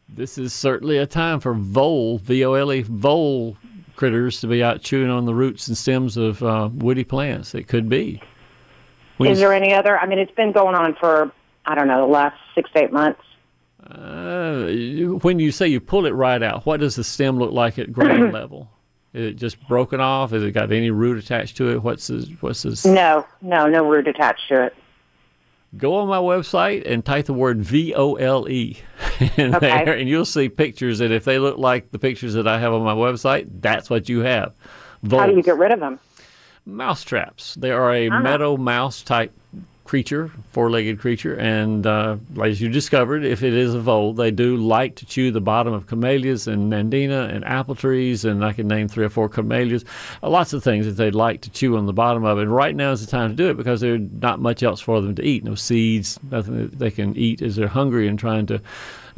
This 0.10 0.38
is 0.38 0.54
certainly 0.54 0.98
a 0.98 1.06
time 1.08 1.40
for 1.40 1.54
vole, 1.54 2.20
V 2.20 2.46
O 2.46 2.54
L 2.54 2.72
E, 2.72 2.82
vole 2.84 3.58
critters 3.96 4.42
to 4.42 4.48
be 4.48 4.64
out 4.64 4.82
chewing 4.82 5.10
on 5.10 5.26
the 5.26 5.34
roots 5.34 5.68
and 5.68 5.78
stems 5.78 6.18
of 6.18 6.42
uh, 6.44 6.70
woody 6.74 7.04
plants. 7.04 7.54
It 7.54 7.68
could 7.68 7.90
be. 7.90 8.22
When 9.18 9.32
is 9.32 9.40
there 9.40 9.54
any 9.54 9.74
other? 9.74 9.98
I 10.00 10.08
mean, 10.08 10.20
it's 10.20 10.32
been 10.32 10.52
going 10.52 10.76
on 10.76 10.96
for 10.96 11.32
I 11.66 11.76
don't 11.76 11.88
know 11.88 12.06
the 12.06 12.12
last 12.12 12.36
six 12.56 12.72
to 12.72 12.84
eight 12.84 12.92
months. 12.92 13.22
Uh, 13.86 14.68
when 15.22 15.40
you 15.40 15.52
say 15.52 15.68
you 15.68 15.80
pull 15.80 16.06
it 16.06 16.12
right 16.12 16.42
out, 16.42 16.66
what 16.66 16.80
does 16.80 16.96
the 16.96 17.04
stem 17.04 17.38
look 17.38 17.52
like 17.52 17.78
at 17.78 17.92
ground 17.92 18.32
level? 18.34 18.70
Is 19.14 19.32
it 19.32 19.34
just 19.34 19.66
broken 19.68 20.00
off? 20.00 20.32
Has 20.32 20.44
it 20.44 20.52
got 20.52 20.72
any 20.72 20.90
root 20.90 21.18
attached 21.18 21.58
to 21.58 21.70
it? 21.72 21.84
What's 21.84 22.08
the, 22.08 22.30
what's 22.40 22.62
this? 22.64 22.86
No, 22.86 23.26
no, 23.42 23.68
no 23.68 23.86
root 23.90 24.08
attached 24.08 24.48
to 24.50 24.66
it. 24.68 24.76
Go 25.78 25.96
on 25.96 26.08
my 26.08 26.18
website 26.18 26.90
and 26.90 27.04
type 27.04 27.26
the 27.26 27.34
word 27.34 27.60
V 27.62 27.94
O 27.96 28.16
L 28.16 28.48
E 28.50 28.78
in 29.38 29.56
Okay. 29.56 29.86
there, 29.86 29.94
and 29.98 30.08
you'll 30.10 30.26
see 30.26 30.50
pictures. 30.50 31.00
And 31.00 31.14
if 31.14 31.24
they 31.26 31.40
look 31.40 31.58
like 31.58 31.92
the 31.92 32.00
pictures 32.00 32.34
that 32.34 32.48
I 32.48 32.60
have 32.60 32.74
on 32.74 32.84
my 32.84 32.94
website, 32.94 33.48
that's 33.62 33.90
what 33.90 34.10
you 34.10 34.20
have. 34.20 34.54
How 35.10 35.26
do 35.28 35.36
you 35.36 35.42
get 35.44 35.58
rid 35.58 35.72
of 35.72 35.80
them? 35.80 36.00
mouse 36.66 37.04
traps. 37.04 37.56
They 37.56 37.72
are 37.72 37.92
a 37.94 38.10
Ah. 38.10 38.20
meadow 38.22 38.56
mouse 38.56 39.02
type 39.02 39.34
creature, 39.92 40.32
four-legged 40.54 41.00
creature, 41.00 41.36
and 41.36 41.86
uh, 41.86 42.16
as 42.42 42.62
you 42.62 42.70
discovered, 42.70 43.26
if 43.26 43.44
it 43.44 43.54
is 43.54 43.74
a 43.74 43.80
vole, 43.82 44.14
they 44.14 44.32
do 44.32 44.56
like 44.56 44.96
to 44.96 45.06
chew 45.06 45.32
the 45.32 45.42
bottom 45.42 45.74
of 45.74 45.86
camellias 45.86 46.48
and 46.48 46.72
nandina 46.72 47.30
and 47.30 47.44
apple 47.44 47.76
trees, 47.76 48.24
and 48.24 48.46
I 48.46 48.54
can 48.54 48.70
name 48.70 48.88
three 48.88 49.04
or 49.04 49.10
four 49.10 49.28
camellias, 49.28 49.84
uh, 50.24 50.30
lots 50.30 50.54
of 50.54 50.64
things 50.64 50.86
that 50.86 50.94
they'd 50.94 51.14
like 51.14 51.42
to 51.42 51.50
chew 51.50 51.76
on 51.76 51.88
the 51.88 51.92
bottom 51.92 52.24
of. 52.24 52.38
And 52.38 52.56
right 52.56 52.74
now 52.74 52.94
is 52.94 53.06
the 53.06 53.12
time 53.12 53.32
to 53.32 53.36
do 53.36 53.50
it 53.50 53.58
because 53.58 53.82
there's 53.82 54.00
not 54.22 54.40
much 54.40 54.64
else 54.64 54.80
for 54.80 55.02
them 55.02 55.14
to 55.16 55.24
eat. 55.26 55.44
No 55.44 55.56
seeds, 55.56 56.18
nothing 56.32 56.70
that 56.70 56.80
they 56.80 56.90
can 56.90 57.14
eat 57.18 57.42
as 57.42 57.58
they're 57.58 57.68
hungry 57.68 58.08
and 58.08 58.18
trying 58.18 58.46
to 58.46 58.62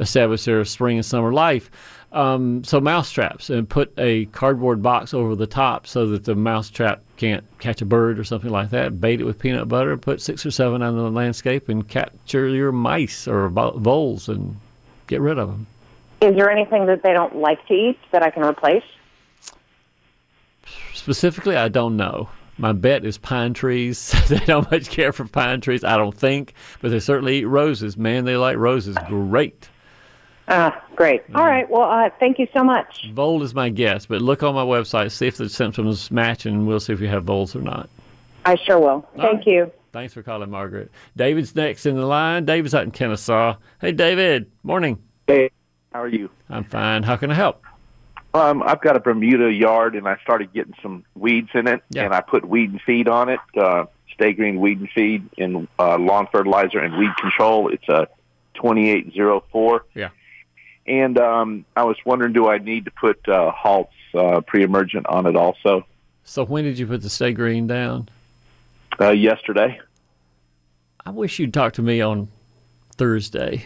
establish 0.00 0.44
their 0.44 0.64
spring 0.64 0.96
and 0.96 1.06
summer 1.06 1.32
life. 1.32 1.70
Um, 2.14 2.62
so 2.62 2.80
mouse 2.80 3.10
traps 3.10 3.50
and 3.50 3.68
put 3.68 3.92
a 3.98 4.26
cardboard 4.26 4.80
box 4.80 5.12
over 5.12 5.34
the 5.34 5.48
top 5.48 5.84
so 5.88 6.06
that 6.06 6.22
the 6.22 6.36
mouse 6.36 6.70
trap 6.70 7.02
can't 7.16 7.44
catch 7.58 7.82
a 7.82 7.84
bird 7.84 8.20
or 8.20 8.24
something 8.24 8.50
like 8.50 8.70
that. 8.70 9.00
Bait 9.00 9.20
it 9.20 9.24
with 9.24 9.40
peanut 9.40 9.66
butter, 9.66 9.96
put 9.96 10.22
six 10.22 10.46
or 10.46 10.52
seven 10.52 10.80
on 10.80 10.96
the 10.96 11.10
landscape, 11.10 11.68
and 11.68 11.88
capture 11.88 12.46
your 12.46 12.70
mice 12.70 13.26
or 13.26 13.48
voles 13.48 14.28
and 14.28 14.56
get 15.08 15.20
rid 15.20 15.38
of 15.38 15.48
them. 15.48 15.66
Is 16.20 16.36
there 16.36 16.50
anything 16.50 16.86
that 16.86 17.02
they 17.02 17.12
don't 17.12 17.34
like 17.34 17.66
to 17.66 17.74
eat 17.74 17.98
that 18.12 18.22
I 18.22 18.30
can 18.30 18.44
replace? 18.44 18.84
Specifically, 20.94 21.56
I 21.56 21.68
don't 21.68 21.96
know. 21.96 22.28
My 22.58 22.70
bet 22.70 23.04
is 23.04 23.18
pine 23.18 23.54
trees. 23.54 24.14
they 24.28 24.38
don't 24.38 24.70
much 24.70 24.88
care 24.88 25.12
for 25.12 25.24
pine 25.26 25.60
trees, 25.60 25.82
I 25.82 25.96
don't 25.96 26.16
think, 26.16 26.54
but 26.80 26.92
they 26.92 27.00
certainly 27.00 27.38
eat 27.38 27.46
roses. 27.46 27.96
Man, 27.96 28.24
they 28.24 28.36
like 28.36 28.56
roses. 28.56 28.96
Great. 29.08 29.68
Ah, 30.48 30.84
great. 30.94 31.22
All 31.34 31.46
right. 31.46 31.68
Well, 31.70 31.82
uh, 31.90 32.10
thank 32.20 32.38
you 32.38 32.46
so 32.52 32.62
much. 32.62 33.08
Vole 33.12 33.42
is 33.42 33.54
my 33.54 33.70
guess, 33.70 34.04
but 34.06 34.20
look 34.20 34.42
on 34.42 34.54
my 34.54 34.64
website, 34.64 35.10
see 35.10 35.26
if 35.26 35.36
the 35.38 35.48
symptoms 35.48 36.10
match, 36.10 36.44
and 36.44 36.66
we'll 36.66 36.80
see 36.80 36.92
if 36.92 37.00
you 37.00 37.08
have 37.08 37.24
voles 37.24 37.56
or 37.56 37.62
not. 37.62 37.88
I 38.44 38.56
sure 38.56 38.78
will. 38.78 39.08
Thank 39.16 39.46
you. 39.46 39.72
Thanks 39.92 40.12
for 40.12 40.22
calling, 40.22 40.50
Margaret. 40.50 40.90
David's 41.16 41.54
next 41.54 41.86
in 41.86 41.96
the 41.96 42.04
line. 42.04 42.44
David's 42.44 42.74
out 42.74 42.82
in 42.84 42.90
Kennesaw. 42.90 43.56
Hey, 43.80 43.92
David. 43.92 44.50
Morning. 44.64 44.98
Hey, 45.26 45.50
how 45.92 46.02
are 46.02 46.08
you? 46.08 46.28
I'm 46.50 46.64
fine. 46.64 47.04
How 47.04 47.16
can 47.16 47.30
I 47.30 47.34
help? 47.34 47.62
Um, 48.34 48.62
I've 48.64 48.80
got 48.82 48.96
a 48.96 49.00
Bermuda 49.00 49.50
yard, 49.52 49.94
and 49.94 50.06
I 50.08 50.16
started 50.22 50.52
getting 50.52 50.74
some 50.82 51.04
weeds 51.14 51.50
in 51.54 51.68
it, 51.68 51.82
Yeah. 51.90 52.04
and 52.04 52.12
I 52.14 52.20
put 52.20 52.44
weed 52.46 52.70
and 52.72 52.80
feed 52.82 53.08
on 53.08 53.28
it. 53.30 53.38
Uh, 53.56 53.86
Sta-Green 54.12 54.60
weed 54.60 54.80
and 54.80 54.90
feed 54.90 55.28
and 55.38 55.68
uh, 55.78 55.96
lawn 55.98 56.26
fertilizer 56.30 56.80
and 56.80 56.98
weed 56.98 57.16
control. 57.16 57.68
It's 57.72 57.88
a 57.88 58.08
2804. 58.54 59.84
Yeah. 59.94 60.08
And 60.86 61.18
um, 61.18 61.64
I 61.76 61.84
was 61.84 61.96
wondering, 62.04 62.32
do 62.32 62.48
I 62.48 62.58
need 62.58 62.84
to 62.84 62.90
put 62.90 63.26
uh, 63.28 63.50
halts 63.52 63.94
uh, 64.14 64.40
pre-emergent 64.42 65.06
on 65.06 65.26
it 65.26 65.36
also? 65.36 65.86
So 66.24 66.44
when 66.44 66.64
did 66.64 66.78
you 66.78 66.86
put 66.86 67.02
the 67.02 67.10
Sta-Green 67.10 67.66
down? 67.66 68.08
Uh, 69.00 69.10
yesterday. 69.10 69.80
I 71.04 71.10
wish 71.10 71.38
you'd 71.38 71.52
talk 71.52 71.74
to 71.74 71.82
me 71.82 72.00
on 72.00 72.28
Thursday. 72.96 73.64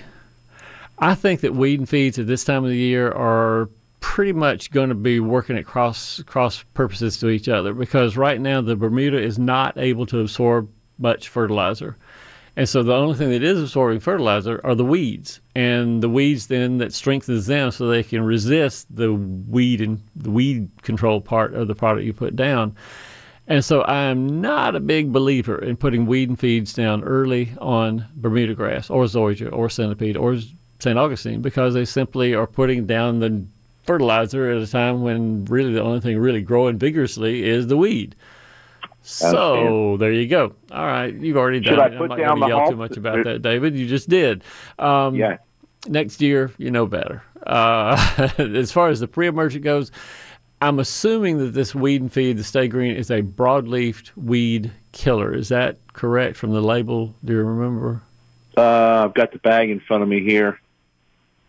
I 0.98 1.14
think 1.14 1.40
that 1.40 1.54
weed 1.54 1.78
and 1.78 1.88
feeds 1.88 2.18
at 2.18 2.26
this 2.26 2.44
time 2.44 2.64
of 2.64 2.70
the 2.70 2.76
year 2.76 3.10
are 3.12 3.68
pretty 4.00 4.32
much 4.32 4.70
going 4.70 4.88
to 4.88 4.94
be 4.94 5.20
working 5.20 5.56
at 5.56 5.66
cross 5.66 6.22
cross 6.26 6.64
purposes 6.74 7.18
to 7.18 7.28
each 7.28 7.48
other 7.48 7.74
because 7.74 8.16
right 8.16 8.40
now 8.40 8.60
the 8.60 8.74
Bermuda 8.74 9.20
is 9.20 9.38
not 9.38 9.76
able 9.76 10.06
to 10.06 10.20
absorb 10.20 10.68
much 10.98 11.28
fertilizer. 11.28 11.96
And 12.58 12.68
so 12.68 12.82
the 12.82 12.92
only 12.92 13.14
thing 13.14 13.30
that 13.30 13.44
is 13.44 13.62
absorbing 13.62 14.00
fertilizer 14.00 14.60
are 14.64 14.74
the 14.74 14.84
weeds, 14.84 15.38
and 15.54 16.02
the 16.02 16.08
weeds 16.08 16.48
then 16.48 16.78
that 16.78 16.92
strengthens 16.92 17.46
them 17.46 17.70
so 17.70 17.86
they 17.86 18.02
can 18.02 18.20
resist 18.20 18.88
the 18.90 19.12
weed 19.12 19.80
and 19.80 20.02
the 20.16 20.32
weed 20.32 20.68
control 20.82 21.20
part 21.20 21.54
of 21.54 21.68
the 21.68 21.76
product 21.76 22.04
you 22.04 22.12
put 22.12 22.34
down. 22.34 22.74
And 23.46 23.64
so 23.64 23.84
I'm 23.84 24.40
not 24.40 24.74
a 24.74 24.80
big 24.80 25.12
believer 25.12 25.56
in 25.56 25.76
putting 25.76 26.06
weed 26.06 26.30
and 26.30 26.38
feeds 26.38 26.72
down 26.72 27.04
early 27.04 27.52
on 27.60 28.04
Bermuda 28.16 28.54
grass 28.54 28.90
or 28.90 29.04
zoysia 29.04 29.52
or 29.52 29.70
centipede 29.70 30.16
or 30.16 30.36
St. 30.80 30.98
Augustine 30.98 31.40
because 31.40 31.74
they 31.74 31.84
simply 31.84 32.34
are 32.34 32.48
putting 32.48 32.86
down 32.86 33.20
the 33.20 33.40
fertilizer 33.84 34.50
at 34.50 34.60
a 34.60 34.66
time 34.66 35.02
when 35.02 35.44
really 35.44 35.72
the 35.72 35.82
only 35.82 36.00
thing 36.00 36.18
really 36.18 36.42
growing 36.42 36.76
vigorously 36.76 37.44
is 37.44 37.68
the 37.68 37.76
weed. 37.76 38.16
So 39.08 39.96
there 39.96 40.12
you 40.12 40.28
go. 40.28 40.54
All 40.70 40.86
right, 40.86 41.14
you've 41.14 41.36
already 41.36 41.62
Should 41.62 41.76
done 41.76 41.80
I 41.80 41.86
it. 41.86 42.00
I'm 42.00 42.08
not 42.08 42.18
down 42.18 42.38
going 42.38 42.50
to 42.50 42.56
yell 42.56 42.70
too 42.70 42.76
much 42.76 42.96
about 42.96 43.24
that, 43.24 43.42
David. 43.42 43.74
You 43.74 43.86
just 43.86 44.08
did. 44.08 44.44
Um, 44.78 45.14
Yeah. 45.14 45.38
Next 45.86 46.20
year, 46.20 46.50
you 46.58 46.70
know 46.70 46.86
better. 46.86 47.22
Uh, 47.46 48.28
as 48.38 48.72
far 48.72 48.88
as 48.88 49.00
the 49.00 49.06
pre-emergent 49.08 49.64
goes, 49.64 49.92
I'm 50.60 50.80
assuming 50.80 51.38
that 51.38 51.54
this 51.54 51.74
weed 51.74 52.02
and 52.02 52.12
feed, 52.12 52.36
the 52.36 52.44
Sta-Green, 52.44 52.96
is 52.96 53.10
a 53.10 53.22
broadleafed 53.22 54.10
weed 54.16 54.72
killer. 54.92 55.32
Is 55.32 55.48
that 55.48 55.78
correct 55.92 56.36
from 56.36 56.50
the 56.52 56.60
label? 56.60 57.14
Do 57.24 57.32
you 57.32 57.42
remember? 57.44 58.02
Uh, 58.56 59.04
I've 59.04 59.14
got 59.14 59.30
the 59.32 59.38
bag 59.38 59.70
in 59.70 59.78
front 59.80 60.02
of 60.02 60.08
me 60.08 60.20
here. 60.20 60.60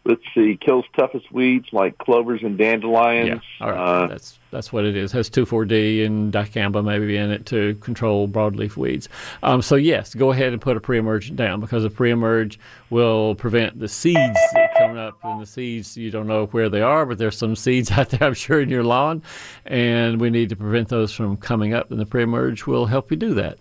Let's 0.10 0.24
see. 0.34 0.58
Kills 0.60 0.86
toughest 0.98 1.32
weeds 1.32 1.67
like 1.72 1.95
clovers 2.00 2.41
and 2.41 2.58
dandelions. 2.58 3.43
Yeah. 3.60 3.65
All 3.65 3.72
right. 3.72 3.80
Uh, 3.80 4.08
that's 4.08 4.39
that's 4.50 4.74
what 4.74 4.84
it 4.84 4.95
is. 4.95 5.12
Has 5.12 5.30
2,4-D 5.30 6.04
and 6.04 6.34
dicamba 6.34 6.84
maybe 6.84 7.15
in 7.15 7.30
it 7.30 7.45
to 7.45 7.76
control 7.76 8.28
broadleaf 8.28 8.76
weeds. 8.76 9.08
Um, 9.43 9.62
so 9.62 9.76
yes, 9.76 10.15
go 10.15 10.32
ahead 10.32 10.52
and 10.52 10.60
put 10.60 10.76
a 10.78 10.80
pre-emergent 10.80 11.38
down 11.38 11.60
because 11.60 11.86
a 11.86 11.91
pre-emerge 11.91 12.60
will 12.89 13.36
prevent 13.36 13.80
the 13.80 13.88
seeds 13.88 14.39
coming 14.80 14.98
up. 14.98 15.19
And 15.24 15.39
the 15.39 15.45
seeds 15.45 15.95
you 15.95 16.10
don't 16.10 16.26
know 16.26 16.48
where 16.48 16.69
they 16.69 16.82
are, 16.82 17.06
but 17.06 17.19
there's 17.19 17.38
some 17.38 17.56
seeds 17.56 17.91
out 17.95 18.10
there 18.10 18.24
I'm 18.24 18.34
sure 18.34 18.62
in 18.62 18.69
your 18.69 18.84
lawn, 18.84 19.22
and 19.67 20.19
we 20.19 20.32
need 20.32 20.50
to 20.50 20.56
prevent 20.56 20.88
those 20.89 21.13
from 21.13 21.38
coming 21.38 21.76
up. 21.76 21.91
And 21.91 22.00
the 22.00 22.08
pre-emerge 22.08 22.65
will 22.65 22.88
help 22.88 23.12
you 23.12 23.17
do 23.17 23.36
that. 23.36 23.60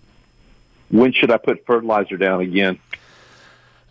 when 0.89 1.13
should 1.13 1.29
I 1.29 1.37
put 1.37 1.63
fertilizer 1.67 2.17
down 2.17 2.41
again? 2.41 2.79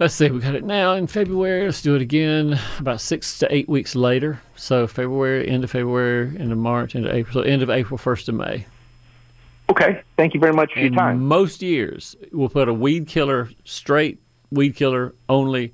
Let's 0.01 0.15
see, 0.15 0.31
we 0.31 0.39
got 0.39 0.55
it 0.55 0.65
now 0.65 0.93
in 0.95 1.09
February. 1.09 1.65
Let's 1.65 1.83
do 1.83 1.97
it 1.97 2.03
again 2.03 2.59
about 2.79 3.01
six 3.01 3.37
to 3.41 3.53
eight 3.53 3.69
weeks 3.69 3.97
later. 3.97 4.41
So 4.55 4.87
February, 4.87 5.49
end 5.49 5.65
of 5.65 5.73
February, 5.73 6.39
end 6.39 6.53
of 6.53 6.59
March, 6.59 6.95
end 6.95 7.05
of 7.07 7.13
April. 7.13 7.35
So 7.35 7.41
end 7.41 7.63
of 7.63 7.71
April, 7.71 7.99
first 7.99 8.29
of 8.29 8.37
May. 8.37 8.65
Okay. 9.71 10.03
Thank 10.17 10.35
you 10.35 10.41
very 10.41 10.53
much 10.53 10.73
for 10.73 10.79
In 10.79 10.93
your 10.93 11.03
time. 11.03 11.27
most 11.27 11.63
years, 11.63 12.15
we'll 12.31 12.49
put 12.49 12.69
a 12.69 12.73
weed 12.75 13.09
killer, 13.09 13.51
straight 13.65 14.21
weed 14.53 14.77
killer 14.77 15.17
only, 15.29 15.73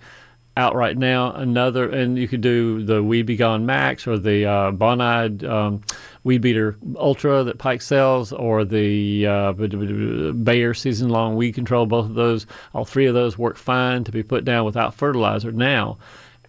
out 0.57 0.75
right 0.75 0.97
now. 0.97 1.33
Another, 1.33 1.91
and 1.91 2.17
you 2.17 2.27
could 2.29 2.41
do 2.41 2.83
the 2.83 3.03
Weed 3.03 3.27
B 3.27 3.37
Gon 3.37 3.67
Max 3.67 4.07
or 4.07 4.19
the 4.19 4.47
uh, 4.47 4.73
Bonide 4.73 5.45
um, 5.45 5.83
Weed 6.25 6.41
Beater 6.41 6.77
Ultra 6.97 7.45
that 7.45 7.59
Pike 7.59 7.83
sells, 7.83 8.33
or 8.33 8.65
the 8.65 9.27
uh, 9.27 9.53
Bayer 9.53 10.75
Season 10.75 11.11
Long 11.11 11.37
Weed 11.37 11.53
Control. 11.53 11.87
Both 11.87 12.07
of 12.07 12.15
those, 12.15 12.47
all 12.75 12.87
three 12.87 13.07
of 13.07 13.15
those 13.15 13.39
work 13.39 13.57
fine 13.57 14.05
to 14.05 14.13
be 14.13 14.23
put 14.23 14.45
down 14.45 14.65
without 14.65 14.95
fertilizer 14.95 15.53
now. 15.53 15.99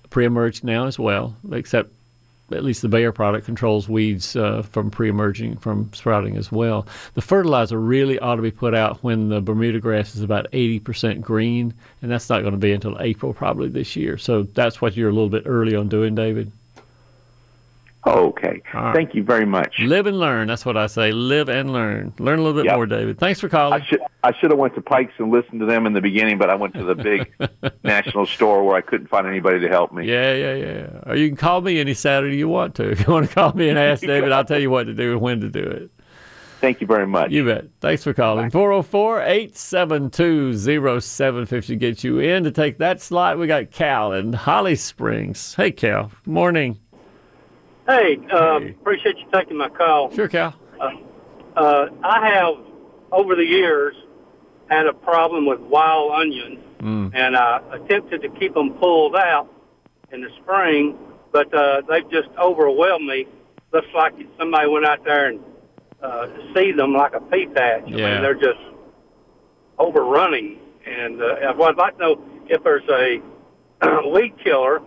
Pre-emerge 0.10 0.64
now 0.64 0.86
as 0.86 0.98
well, 0.98 1.36
except 1.52 1.92
at 2.52 2.64
least 2.64 2.82
the 2.82 2.88
Bayer 2.88 3.12
product 3.12 3.46
controls 3.46 3.90
weeds 3.90 4.36
uh, 4.36 4.62
from 4.62 4.92
pre-emerging 4.92 5.58
from 5.58 5.92
sprouting 5.94 6.38
as 6.38 6.52
well. 6.52 6.88
The 7.16 7.22
fertilizer 7.22 7.80
really 7.80 8.20
ought 8.20 8.36
to 8.36 8.42
be 8.42 8.52
put 8.52 8.76
out 8.76 9.04
when 9.04 9.30
the 9.30 9.42
Bermuda 9.42 9.80
grass 9.80 10.16
is 10.16 10.22
about 10.22 10.50
80% 10.52 11.22
green, 11.22 11.74
and 12.02 12.12
that's 12.12 12.30
not 12.30 12.42
going 12.42 12.54
to 12.54 12.58
be 12.58 12.72
until 12.72 12.98
April 13.02 13.34
probably 13.34 13.68
this 13.68 13.96
year. 13.96 14.18
So 14.18 14.44
that's 14.44 14.80
what 14.80 14.96
you're 14.96 15.10
a 15.10 15.14
little 15.14 15.30
bit 15.30 15.44
early 15.46 15.76
on 15.76 15.90
doing, 15.90 16.16
David. 16.16 16.52
Okay. 18.08 18.62
Right. 18.74 18.94
Thank 18.94 19.16
you 19.16 19.24
very 19.24 19.46
much. 19.46 19.80
Live 19.80 20.06
and 20.06 20.20
learn. 20.20 20.48
That's 20.48 20.66
what 20.66 20.78
I 20.78 20.86
say. 20.88 21.12
Live 21.12 21.50
and 21.50 21.74
learn. 21.74 22.14
Learn 22.20 22.38
a 22.40 22.44
little 22.44 22.62
bit 22.62 22.66
Yep. 22.66 22.76
more, 22.76 22.86
David. 22.86 23.18
Thanks 23.18 23.40
for 23.40 23.50
calling. 23.50 23.82
I 23.82 23.86
should 23.86 24.00
I 24.24 24.32
should 24.40 24.52
have 24.52 24.60
went 24.60 24.76
to 24.76 24.82
Pikes 24.82 25.14
and 25.18 25.32
listened 25.32 25.60
to 25.60 25.66
them 25.66 25.86
in 25.88 25.94
the 25.94 26.02
beginning, 26.02 26.38
but 26.38 26.50
I 26.50 26.56
went 26.56 26.74
to 26.76 26.84
the 26.84 26.96
big 26.96 27.32
national 27.84 28.26
store 28.28 28.64
where 28.64 28.76
I 28.76 28.82
couldn't 28.82 29.08
find 29.08 29.26
anybody 29.28 29.60
to 29.60 29.68
help 29.70 29.92
me. 29.92 30.08
Yeah, 30.08 30.34
yeah, 30.34 30.54
yeah. 30.54 30.88
Or 31.08 31.16
you 31.16 31.28
can 31.28 31.38
call 31.38 31.62
me 31.62 31.80
any 31.80 31.94
Saturday 31.94 32.38
you 32.38 32.48
want 32.48 32.76
to. 32.76 32.90
If 32.96 33.06
you 33.08 33.14
want 33.14 33.28
to 33.28 33.34
call 33.34 33.54
me 33.54 33.70
and 33.70 33.78
ask 33.80 34.02
David, 34.06 34.32
I'll 34.32 34.46
tell 34.46 34.60
you 34.62 34.70
what 34.70 34.84
to 34.86 34.94
do 34.94 35.14
and 35.14 35.22
when 35.22 35.42
to 35.42 35.50
do 35.50 35.62
it. 35.62 35.90
Thank 36.62 36.82
you 36.82 36.88
very 36.88 37.06
much. 37.06 37.32
You 37.32 37.46
bet. 37.46 37.66
Thanks 37.82 38.04
for 38.04 38.14
calling. 38.14 38.50
404 38.50 39.22
872 39.22 40.54
0750 41.02 41.76
get 41.76 42.04
you 42.04 42.20
in 42.20 42.44
to 42.44 42.52
take 42.52 42.78
that 42.80 43.02
slot. 43.02 43.38
We 43.38 43.46
got 43.46 43.72
Cal 43.72 44.14
in 44.14 44.34
Holly 44.34 44.76
Springs. 44.76 45.54
Hey, 45.54 45.72
Cal. 45.72 46.12
Morning. 46.26 46.80
Hey, 47.88 48.18
um, 48.32 48.68
appreciate 48.82 49.18
you 49.18 49.26
taking 49.34 49.58
my 49.58 49.70
call. 49.70 50.12
Sure, 50.12 50.28
Cal. 50.28 50.56
Uh, 50.80 50.90
uh, 51.56 51.90
I 52.04 52.28
have, 52.34 52.56
over 53.12 53.36
the 53.36 53.44
years, 53.46 53.96
had 54.70 54.88
a 54.88 54.94
problem 54.94 55.46
with 55.46 55.60
wild 55.60 56.12
onions, 56.14 56.60
Mm. 56.80 57.12
and 57.14 57.36
I 57.38 57.62
attempted 57.72 58.22
to 58.24 58.30
keep 58.30 58.54
them 58.54 58.72
pulled 58.74 59.16
out 59.16 59.48
in 60.12 60.22
the 60.22 60.30
spring, 60.42 60.98
but 61.32 61.54
uh, 61.54 61.82
they've 61.88 62.10
just 62.10 62.30
overwhelmed 62.40 63.06
me. 63.06 63.28
Looks 63.72 63.88
like 63.96 64.14
somebody 64.40 64.68
went 64.68 64.86
out 64.86 65.04
there 65.06 65.28
and 65.28 65.40
uh, 66.02 66.28
seeded 66.54 66.78
them 66.78 66.94
like 66.94 67.14
a 67.14 67.22
pea 67.22 67.46
patch. 67.48 67.84
I 67.86 67.90
Yeah. 67.90 68.14
mean, 68.14 68.22
they're 68.22 68.34
just 68.36 68.60
overrunning. 69.78 70.60
And 70.86 71.22
uh, 71.22 71.26
I 71.48 71.52
would 71.52 71.78
like 71.78 71.98
to 71.98 72.00
know 72.02 72.22
if 72.48 72.64
there's 72.64 72.88
a 72.90 73.22
weed 74.10 74.34
killer 74.44 74.82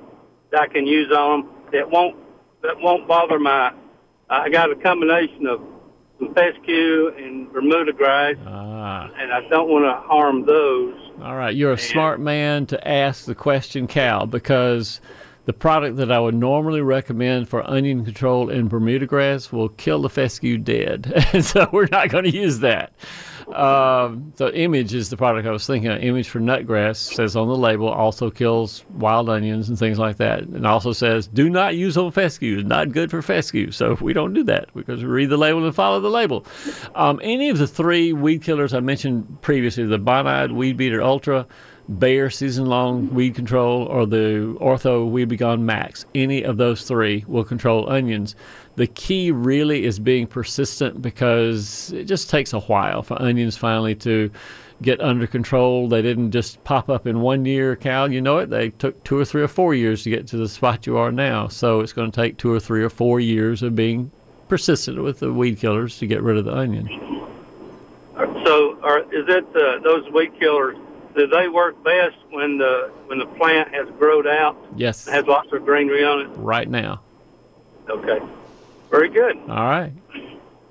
that 0.51 0.61
I 0.63 0.67
can 0.69 0.87
use 0.87 1.11
on 1.13 1.43
them 1.43 1.51
that 1.73 1.91
won't 1.91 2.17
that 2.63 2.79
won't 2.81 3.07
bother 3.09 3.39
my. 3.39 3.73
I 4.31 4.49
got 4.51 4.71
a 4.71 4.77
combination 4.77 5.47
of 5.47 5.61
some 6.19 6.35
fescue 6.35 7.09
and 7.17 7.51
Bermuda 7.53 7.93
grass, 7.93 8.35
Ah. 8.47 9.09
and 9.19 9.33
I 9.33 9.49
don't 9.49 9.69
want 9.69 9.85
to 9.85 9.95
harm 10.09 10.45
those. 10.45 10.95
All 11.23 11.37
right, 11.37 11.55
you're 11.55 11.73
a 11.73 11.79
smart 11.79 12.21
man 12.21 12.67
to 12.67 12.89
ask 12.89 13.25
the 13.25 13.35
question, 13.35 13.87
Cal, 13.87 14.27
because 14.27 15.01
the 15.49 15.55
product 15.55 15.97
that 15.97 16.13
I 16.13 16.21
would 16.21 16.35
normally 16.35 16.83
recommend 16.83 17.49
for 17.49 17.67
onion 17.67 18.05
control 18.05 18.51
in 18.51 18.69
Bermuda 18.69 19.07
grass 19.07 19.51
will 19.51 19.71
kill 19.71 20.03
the 20.03 20.11
fescue 20.11 20.59
dead, 20.59 21.11
and 21.33 21.43
so 21.53 21.67
we're 21.73 21.89
not 21.91 22.11
going 22.11 22.25
to 22.25 22.31
use 22.31 22.59
that. 22.59 22.93
Um, 23.55 24.35
so, 24.37 24.51
Image 24.51 24.93
is 24.93 25.09
the 25.09 25.17
product 25.17 25.49
I 25.49 25.51
was 25.51 25.67
thinking 25.67 25.91
of. 25.91 26.03
Image 26.03 26.29
for 26.29 26.39
nutgrass 26.39 26.97
says 26.99 27.35
on 27.35 27.49
the 27.49 27.57
label 27.57 27.89
also 27.89 28.31
kills 28.31 28.85
wild 28.99 29.31
onions 29.31 29.71
and 29.71 29.79
things 29.79 29.99
like 29.99 30.19
that, 30.19 30.43
and 30.43 30.67
also 30.67 30.93
says 30.93 31.29
do 31.29 31.49
not 31.49 31.77
use 31.77 31.97
on 31.97 32.13
fescue. 32.13 32.59
It's 32.59 32.69
not 32.69 32.93
good 32.93 33.11
for 33.11 33.23
fescue, 33.23 33.71
so 33.71 33.97
we 34.03 34.13
don't 34.13 34.35
do 34.35 34.45
that 34.45 34.69
because 34.75 35.03
we 35.03 35.09
read 35.09 35.31
the 35.31 35.39
label 35.39 35.65
and 35.65 35.75
follow 35.75 35.99
the 35.99 36.11
label. 36.11 36.45
Um, 36.95 37.21
any 37.23 37.49
of 37.49 37.57
the 37.57 37.67
three 37.67 38.13
weed 38.13 38.43
killers 38.43 38.75
I 38.75 38.81
mentioned 38.81 39.41
previously, 39.41 39.87
the 39.87 39.99
Bonide 39.99 40.53
Weed 40.53 40.77
Beater 40.77 41.01
Ultra, 41.01 41.47
Bayer 41.99 42.29
Season 42.29 42.67
Long 42.67 43.13
Weed 43.15 43.35
Control, 43.35 43.85
or 43.85 44.05
the 44.05 44.57
Ortho 44.61 45.11
Weed 45.11 45.27
B 45.27 45.37
Gon 45.37 45.65
Max, 45.65 46.05
any 46.15 46.43
of 46.43 46.59
those 46.59 46.83
three 46.83 47.25
will 47.27 47.45
control 47.45 47.89
onions. 47.89 48.37
The 48.77 48.87
key 48.87 49.31
really 49.31 49.85
is 49.85 49.99
being 49.99 50.27
persistent 50.27 51.01
because 51.01 51.91
it 51.93 52.05
just 52.05 52.29
takes 52.29 52.53
a 52.53 52.61
while 52.61 53.03
for 53.03 53.21
onions 53.21 53.57
finally 53.57 53.95
to 53.97 54.31
get 54.83 55.01
under 55.01 55.27
control. 55.27 55.89
They 55.89 56.03
didn't 56.03 56.31
just 56.31 56.63
pop 56.65 56.91
up 56.91 57.07
in 57.07 57.21
one 57.21 57.45
year, 57.45 57.75
Cal. 57.75 58.13
You 58.13 58.21
know 58.21 58.39
it. 58.39 58.51
They 58.51 58.69
took 58.71 59.03
two 59.03 59.19
or 59.19 59.25
three 59.25 59.43
or 59.43 59.49
four 59.49 59.75
years 59.75 60.03
to 60.05 60.11
get 60.11 60.27
to 60.29 60.37
the 60.37 60.49
spot 60.49 60.87
you 60.87 60.99
are 60.99 61.11
now. 61.11 61.49
So 61.49 61.81
it's 61.81 61.93
going 61.93 62.11
to 62.11 62.21
take 62.21 62.37
two 62.37 62.53
or 62.53 62.61
three 62.61 62.85
or 62.85 62.91
four 62.91 63.19
years 63.19 63.63
of 63.63 63.75
being 63.75 64.11
persistent 64.49 65.03
with 65.03 65.21
the 65.21 65.33
weed 65.33 65.59
killers 65.59 65.99
to 65.99 66.07
get 66.07 66.23
rid 66.23 66.37
of 66.37 66.45
the 66.45 66.55
onion. 66.55 66.87
So, 68.45 68.79
are, 68.83 69.01
is 69.13 69.29
it 69.29 69.47
uh, 69.55 69.79
those 69.81 70.11
weed 70.11 70.33
killers? 70.41 70.77
Do 71.17 71.27
they 71.27 71.49
work 71.49 71.83
best 71.83 72.17
when 72.31 72.59
the 72.59 72.91
when 73.07 73.19
the 73.19 73.27
plant 73.27 73.75
has 73.75 73.89
growed 73.99 74.27
out, 74.27 74.57
Yes, 74.77 75.07
has 75.09 75.25
lots 75.27 75.53
of 75.53 75.65
greenery 75.65 76.05
on 76.05 76.21
it? 76.21 76.29
right 76.37 76.69
now. 76.69 77.01
Okay, 77.89 78.19
very 78.91 79.09
good. 79.09 79.37
All 79.49 79.65
right. 79.69 79.93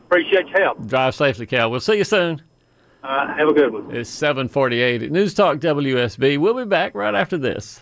Appreciate 0.06 0.48
your 0.48 0.60
help. 0.62 0.88
Drive 0.88 1.16
safely, 1.16 1.46
Cal. 1.46 1.70
We'll 1.70 1.80
see 1.82 1.98
you 1.98 2.04
soon. 2.06 2.42
Uh, 3.04 3.34
have 3.36 3.48
a 3.50 3.54
good 3.54 3.72
one. 3.74 3.94
It's 3.96 4.10
748 4.10 5.04
at 5.04 5.12
News 5.12 5.34
Talk 5.34 5.58
WSB. 5.58 6.38
We'll 6.38 6.54
be 6.54 6.66
back 6.66 6.96
right 6.96 7.14
after 7.16 7.38
this. 7.38 7.82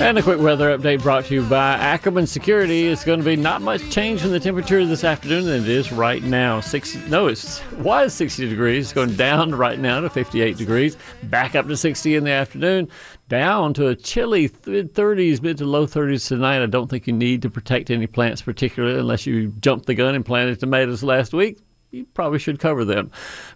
And 0.00 0.16
a 0.16 0.22
quick 0.22 0.40
weather 0.40 0.76
update 0.76 1.02
brought 1.02 1.26
to 1.26 1.34
you 1.34 1.42
by 1.42 1.74
Ackerman 1.74 2.26
Security. 2.26 2.86
It's 2.86 3.04
going 3.04 3.18
to 3.18 3.24
be 3.24 3.36
not 3.36 3.60
much 3.60 3.90
change 3.90 4.24
in 4.24 4.30
the 4.30 4.40
temperature 4.40 4.84
this 4.86 5.04
afternoon 5.04 5.44
than 5.44 5.62
it 5.62 5.68
is 5.68 5.92
right 5.92 6.22
now. 6.22 6.60
60, 6.60 7.10
no, 7.10 7.26
it 7.26 7.62
was 7.78 8.14
60 8.14 8.48
degrees. 8.48 8.86
It's 8.86 8.92
going 8.94 9.14
down 9.14 9.54
right 9.54 9.78
now 9.78 10.00
to 10.00 10.08
58 10.08 10.56
degrees. 10.56 10.96
Back 11.24 11.54
up 11.54 11.66
to 11.68 11.76
60 11.76 12.16
in 12.16 12.24
the 12.24 12.30
afternoon. 12.30 12.88
Down 13.28 13.74
to 13.74 13.88
a 13.88 13.94
chilly 13.94 14.50
mid 14.64 14.94
30s, 14.94 15.42
mid 15.42 15.58
to 15.58 15.66
low 15.66 15.86
30s 15.86 16.26
tonight. 16.26 16.62
I 16.62 16.66
don't 16.66 16.88
think 16.88 17.06
you 17.06 17.12
need 17.12 17.42
to 17.42 17.50
protect 17.50 17.90
any 17.90 18.06
plants 18.06 18.42
particularly 18.42 18.98
unless 18.98 19.26
you 19.26 19.48
jumped 19.60 19.86
the 19.86 19.94
gun 19.94 20.14
and 20.14 20.24
planted 20.24 20.58
tomatoes 20.60 21.02
last 21.02 21.34
week 21.34 21.58
you 21.90 22.06
probably 22.14 22.38
should 22.38 22.58
cover 22.58 22.84
them. 22.84 23.10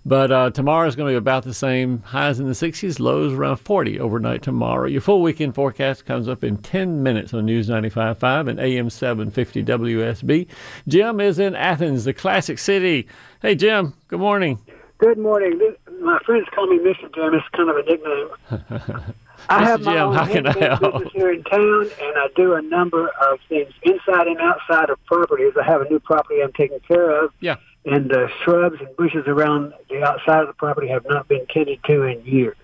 But 0.05 0.31
uh, 0.33 0.51
tomorrow 0.51 0.87
is 0.89 0.97
going 0.97 1.09
to 1.09 1.13
be 1.13 1.19
about 1.19 1.45
the 1.45 1.55
same. 1.55 2.01
Highs 2.03 2.41
in 2.41 2.47
the 2.47 2.53
60s, 2.53 2.99
lows 2.99 3.33
around 3.33 3.57
40 3.59 4.01
overnight 4.01 4.43
tomorrow. 4.43 4.87
Your 4.87 5.01
full 5.01 5.23
weekend 5.23 5.55
forecast 5.55 6.05
comes 6.05 6.29
up 6.29 6.43
in 6.43 6.57
10 6.59 7.03
minutes 7.03 7.33
on 7.33 7.47
News 7.47 7.69
95.5 7.69 8.49
and 8.49 8.59
AM 8.61 8.91
750 8.91 9.65
WSB. 9.65 10.47
Jim 10.89 11.21
is 11.21 11.39
in 11.39 11.55
Athens, 11.55 12.05
the 12.05 12.13
classic 12.13 12.59
city. 12.59 13.07
Hey, 13.43 13.55
Jim, 13.55 13.95
good 14.09 14.21
morning. 14.21 14.59
Good 14.99 15.19
morning. 15.19 15.59
This, 15.59 15.75
my 16.01 16.19
friends 16.25 16.47
call 16.55 16.67
me 16.67 16.79
Mr. 16.79 17.13
Jim. 17.15 17.35
It's 17.35 17.49
kind 17.57 17.71
of 17.71 17.77
a 17.77 17.83
nickname. 17.83 19.15
I 19.49 19.61
Mr. 19.61 19.65
have 19.65 19.83
my 19.83 19.93
Jim, 19.93 20.03
own 20.03 20.15
how 20.15 20.27
can 20.27 20.47
I 20.47 20.53
business 20.53 21.13
here 21.13 21.31
in 21.33 21.43
town, 21.45 21.83
and 22.01 22.17
I 22.17 22.29
do 22.35 22.55
a 22.55 22.63
number 22.63 23.09
of 23.09 23.39
things 23.49 23.73
inside 23.83 24.27
and 24.27 24.39
outside 24.41 24.89
of 24.91 25.05
properties. 25.05 25.53
I 25.61 25.65
have 25.65 25.83
a 25.83 25.89
new 25.91 25.99
property 25.99 26.41
I'm 26.43 26.53
taking 26.53 26.81
care 26.81 27.25
of, 27.25 27.31
Yeah. 27.41 27.57
And 27.85 28.09
the 28.09 28.29
shrubs 28.43 28.77
and 28.81 28.97
bushes 28.97 29.25
around 29.27 29.75
the 29.91 30.03
outside 30.03 30.41
of 30.41 30.49
the 30.49 30.55
property 30.55 30.89
have 30.89 31.05
not 31.07 31.29
been 31.29 31.47
tended 31.47 31.83
to 31.85 32.03
in 32.03 32.25
years. 32.25 32.57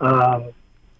Um, 0.00 0.52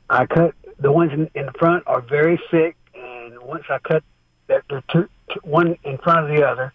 I 0.08 0.26
cut 0.26 0.54
the 0.78 0.90
ones 0.90 1.12
in, 1.12 1.30
in 1.34 1.50
front 1.58 1.84
are 1.86 2.00
very 2.00 2.40
thick, 2.50 2.76
and 2.94 3.38
once 3.40 3.64
I 3.68 3.78
cut 3.78 4.02
that 4.46 4.62
the, 4.68 4.82
two, 4.90 5.08
two, 5.32 5.40
one 5.42 5.76
in 5.84 5.98
front 5.98 6.30
of 6.30 6.36
the 6.36 6.46
other, 6.46 6.72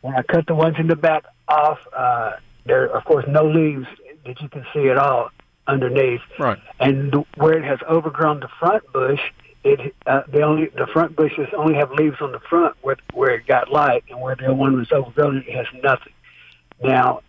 when 0.00 0.14
I 0.14 0.22
cut 0.22 0.46
the 0.46 0.54
ones 0.54 0.76
in 0.78 0.86
the 0.86 0.96
back 0.96 1.24
off, 1.48 1.78
uh, 1.94 2.32
there 2.64 2.84
are 2.84 2.96
of 2.96 3.04
course 3.04 3.24
no 3.28 3.46
leaves 3.46 3.86
that 4.24 4.40
you 4.40 4.48
can 4.48 4.64
see 4.72 4.88
at 4.88 4.96
all 4.96 5.30
underneath. 5.66 6.20
Right. 6.38 6.58
And 6.80 7.14
where 7.36 7.58
it 7.58 7.64
has 7.64 7.78
overgrown 7.88 8.40
the 8.40 8.48
front 8.58 8.90
bush, 8.92 9.20
it 9.64 9.94
uh, 10.06 10.22
they 10.28 10.42
only 10.42 10.66
the 10.76 10.86
front 10.92 11.16
bushes 11.16 11.48
only 11.56 11.74
have 11.74 11.90
leaves 11.92 12.16
on 12.20 12.32
the 12.32 12.40
front 12.40 12.76
where 12.82 12.96
where 13.12 13.30
it 13.34 13.46
got 13.46 13.70
light, 13.72 14.04
and 14.10 14.20
where 14.20 14.36
the 14.36 14.44
other 14.44 14.54
one 14.54 14.76
was 14.76 14.92
overgrown, 14.92 15.38
it 15.38 15.54
has 15.54 15.66
nothing. 15.82 16.12
Now, 16.82 17.22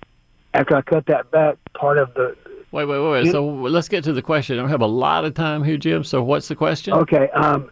after 0.53 0.75
I 0.75 0.81
cut 0.81 1.05
that 1.07 1.31
back, 1.31 1.57
part 1.73 1.97
of 1.97 2.13
the 2.13 2.35
Wait, 2.75 2.83
wait, 2.83 2.99
wait. 2.99 3.23
wait. 3.23 3.31
So 3.31 3.45
let's 3.45 3.87
get 3.87 4.03
to 4.03 4.11
the 4.11 4.21
question. 4.21 4.57
I 4.59 4.61
don't 4.61 4.69
have 4.69 4.81
a 4.81 4.85
lot 4.85 5.23
of 5.23 5.33
time 5.33 5.63
here, 5.63 5.77
Jim. 5.77 6.03
So 6.03 6.21
what's 6.21 6.49
the 6.49 6.57
question? 6.57 6.93
Okay. 6.93 7.29
Um, 7.29 7.71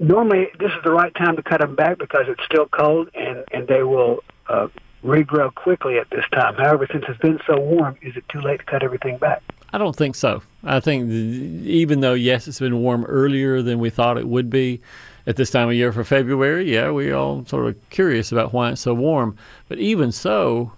normally, 0.00 0.48
this 0.58 0.72
is 0.72 0.82
the 0.82 0.90
right 0.90 1.14
time 1.14 1.36
to 1.36 1.42
cut 1.44 1.60
them 1.60 1.76
back 1.76 1.98
because 1.98 2.24
it's 2.26 2.42
still 2.44 2.66
cold 2.66 3.10
and, 3.14 3.44
and 3.52 3.68
they 3.68 3.84
will 3.84 4.24
uh, 4.48 4.66
regrow 5.04 5.54
quickly 5.54 5.98
at 5.98 6.10
this 6.10 6.24
time. 6.32 6.54
However, 6.54 6.88
since 6.90 7.04
it's 7.08 7.20
been 7.20 7.38
so 7.46 7.60
warm, 7.60 7.96
is 8.02 8.16
it 8.16 8.28
too 8.28 8.40
late 8.40 8.58
to 8.58 8.64
cut 8.64 8.82
everything 8.82 9.18
back? 9.18 9.40
I 9.72 9.78
don't 9.78 9.96
think 9.96 10.14
so. 10.14 10.42
I 10.64 10.80
think 10.80 11.08
th- 11.08 11.62
even 11.64 12.00
though 12.00 12.14
yes, 12.14 12.48
it's 12.48 12.60
been 12.60 12.80
warm 12.80 13.04
earlier 13.04 13.62
than 13.62 13.78
we 13.78 13.90
thought 13.90 14.18
it 14.18 14.28
would 14.28 14.48
be 14.48 14.80
at 15.26 15.36
this 15.36 15.50
time 15.50 15.68
of 15.68 15.74
year 15.74 15.92
for 15.92 16.04
February. 16.04 16.72
Yeah, 16.72 16.90
we 16.90 17.12
all 17.12 17.44
sort 17.44 17.66
of 17.66 17.90
curious 17.90 18.32
about 18.32 18.54
why 18.54 18.70
it's 18.70 18.80
so 18.80 18.94
warm. 18.94 19.36
But 19.68 19.78
even 19.78 20.10
so, 20.10 20.72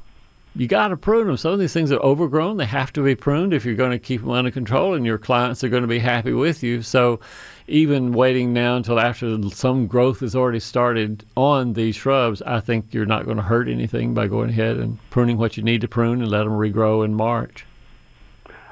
you 0.57 0.67
got 0.67 0.89
to 0.89 0.97
prune 0.97 1.29
them. 1.29 1.37
Some 1.37 1.53
of 1.53 1.61
these 1.61 1.73
things 1.73 1.93
are 1.93 2.01
overgrown. 2.01 2.57
They 2.57 2.67
have 2.67 2.93
to 2.95 3.05
be 3.05 3.15
pruned 3.15 3.55
if 3.55 3.65
you're 3.65 3.77
going 3.77 3.93
to 3.93 3.99
keep 4.01 4.23
them 4.23 4.31
under 4.31 4.51
control, 4.51 4.95
and 4.95 5.07
your 5.07 5.19
clients 5.19 5.63
are 5.63 5.69
going 5.69 5.83
to 5.83 5.89
be 5.89 6.01
happy 6.01 6.33
with 6.33 6.65
you. 6.65 6.83
So, 6.83 7.21
even 7.69 8.11
waiting 8.11 8.53
now 8.53 8.75
until 8.75 8.99
after 8.99 9.41
some 9.51 9.87
growth 9.87 10.19
has 10.21 10.35
already 10.35 10.59
started 10.59 11.25
on 11.37 11.75
these 11.75 11.95
shrubs, 11.95 12.43
I 12.43 12.59
think 12.59 12.93
you're 12.93 13.07
not 13.07 13.27
going 13.27 13.37
to 13.37 13.45
hurt 13.45 13.69
anything 13.69 14.13
by 14.13 14.27
going 14.27 14.51
ahead 14.51 14.79
and 14.79 14.99
pruning 15.11 15.39
what 15.39 15.57
you 15.57 15.63
need 15.63 15.83
to 15.83 15.89
prune 15.89 16.21
and 16.21 16.31
let 16.31 16.43
them 16.43 16.55
regrow 16.55 17.05
in 17.05 17.15
March. 17.15 17.65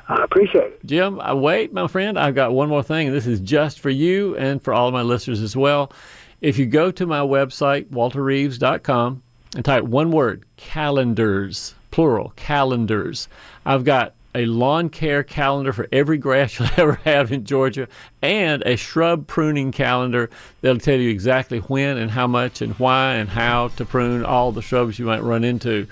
I 0.08 0.22
appreciate 0.24 0.64
it. 0.64 0.86
Jim, 0.86 1.20
I 1.20 1.34
wait, 1.34 1.72
my 1.72 1.86
friend. 1.86 2.18
I've 2.18 2.34
got 2.34 2.52
one 2.52 2.68
more 2.68 2.82
thing, 2.82 3.08
and 3.08 3.16
this 3.16 3.26
is 3.26 3.40
just 3.40 3.78
for 3.78 3.90
you 3.90 4.36
and 4.36 4.62
for 4.62 4.72
all 4.72 4.88
of 4.88 4.94
my 4.94 5.02
listeners 5.02 5.42
as 5.42 5.54
well. 5.54 5.92
If 6.40 6.58
you 6.58 6.66
go 6.66 6.90
to 6.90 7.06
my 7.06 7.20
website, 7.20 7.86
walterreeves.com, 7.86 9.22
and 9.54 9.64
type 9.64 9.84
one 9.84 10.10
word 10.10 10.44
calendars, 10.56 11.74
plural, 11.90 12.32
calendars. 12.36 13.28
I've 13.64 13.84
got 13.84 14.14
a 14.34 14.44
lawn 14.46 14.88
care 14.88 15.22
calendar 15.22 15.72
for 15.72 15.88
every 15.90 16.18
grass 16.18 16.58
you'll 16.58 16.68
ever 16.76 16.94
have 17.04 17.32
in 17.32 17.44
Georgia 17.44 17.88
and 18.22 18.62
a 18.66 18.76
shrub 18.76 19.26
pruning 19.26 19.72
calendar 19.72 20.30
that'll 20.60 20.78
tell 20.78 20.98
you 20.98 21.10
exactly 21.10 21.58
when 21.60 21.96
and 21.96 22.10
how 22.10 22.26
much 22.26 22.60
and 22.62 22.74
why 22.74 23.14
and 23.14 23.28
how 23.28 23.68
to 23.68 23.84
prune 23.84 24.24
all 24.24 24.52
the 24.52 24.62
shrubs 24.62 24.98
you 24.98 25.06
might 25.06 25.22
run 25.22 25.44
into. 25.44 25.86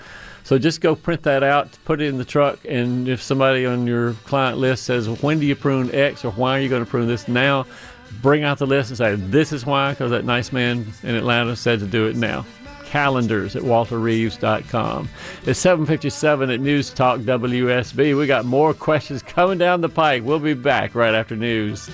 So 0.47 0.57
just 0.57 0.79
go 0.79 0.95
print 0.95 1.23
that 1.23 1.43
out, 1.43 1.77
put 1.83 1.99
it 1.99 2.05
in 2.05 2.17
the 2.17 2.23
truck, 2.23 2.59
and 2.63 3.09
if 3.09 3.21
somebody 3.21 3.65
on 3.65 3.85
your 3.85 4.13
client 4.23 4.57
list 4.57 4.85
says, 4.85 5.09
when 5.21 5.41
do 5.41 5.45
you 5.45 5.57
prune 5.57 5.93
X 5.93 6.23
or 6.23 6.31
why 6.31 6.57
are 6.57 6.61
you 6.61 6.69
going 6.69 6.85
to 6.85 6.89
prune 6.89 7.05
this 7.05 7.27
now? 7.27 7.65
Bring 8.21 8.45
out 8.45 8.57
the 8.57 8.65
list 8.65 8.89
and 8.89 8.97
say, 8.97 9.15
this 9.15 9.51
is 9.51 9.65
why, 9.65 9.91
because 9.91 10.09
that 10.11 10.23
nice 10.23 10.53
man 10.53 10.87
in 11.03 11.15
Atlanta 11.15 11.53
said 11.53 11.81
to 11.81 11.85
do 11.85 12.07
it 12.07 12.15
now 12.15 12.45
calendars 12.85 13.57
at 13.57 13.61
walterreeves.com. 13.61 15.09
It's 15.45 15.59
757 15.59 16.49
at 16.49 16.61
News 16.61 16.91
Talk 16.91 17.19
WSB. 17.19 18.17
We 18.17 18.25
got 18.25 18.45
more 18.45 18.73
questions 18.73 19.21
coming 19.21 19.57
down 19.57 19.81
the 19.81 19.89
pike. 19.89 20.23
We'll 20.23 20.39
be 20.39 20.53
back 20.53 20.95
right 20.95 21.13
after 21.13 21.35
news. 21.35 21.89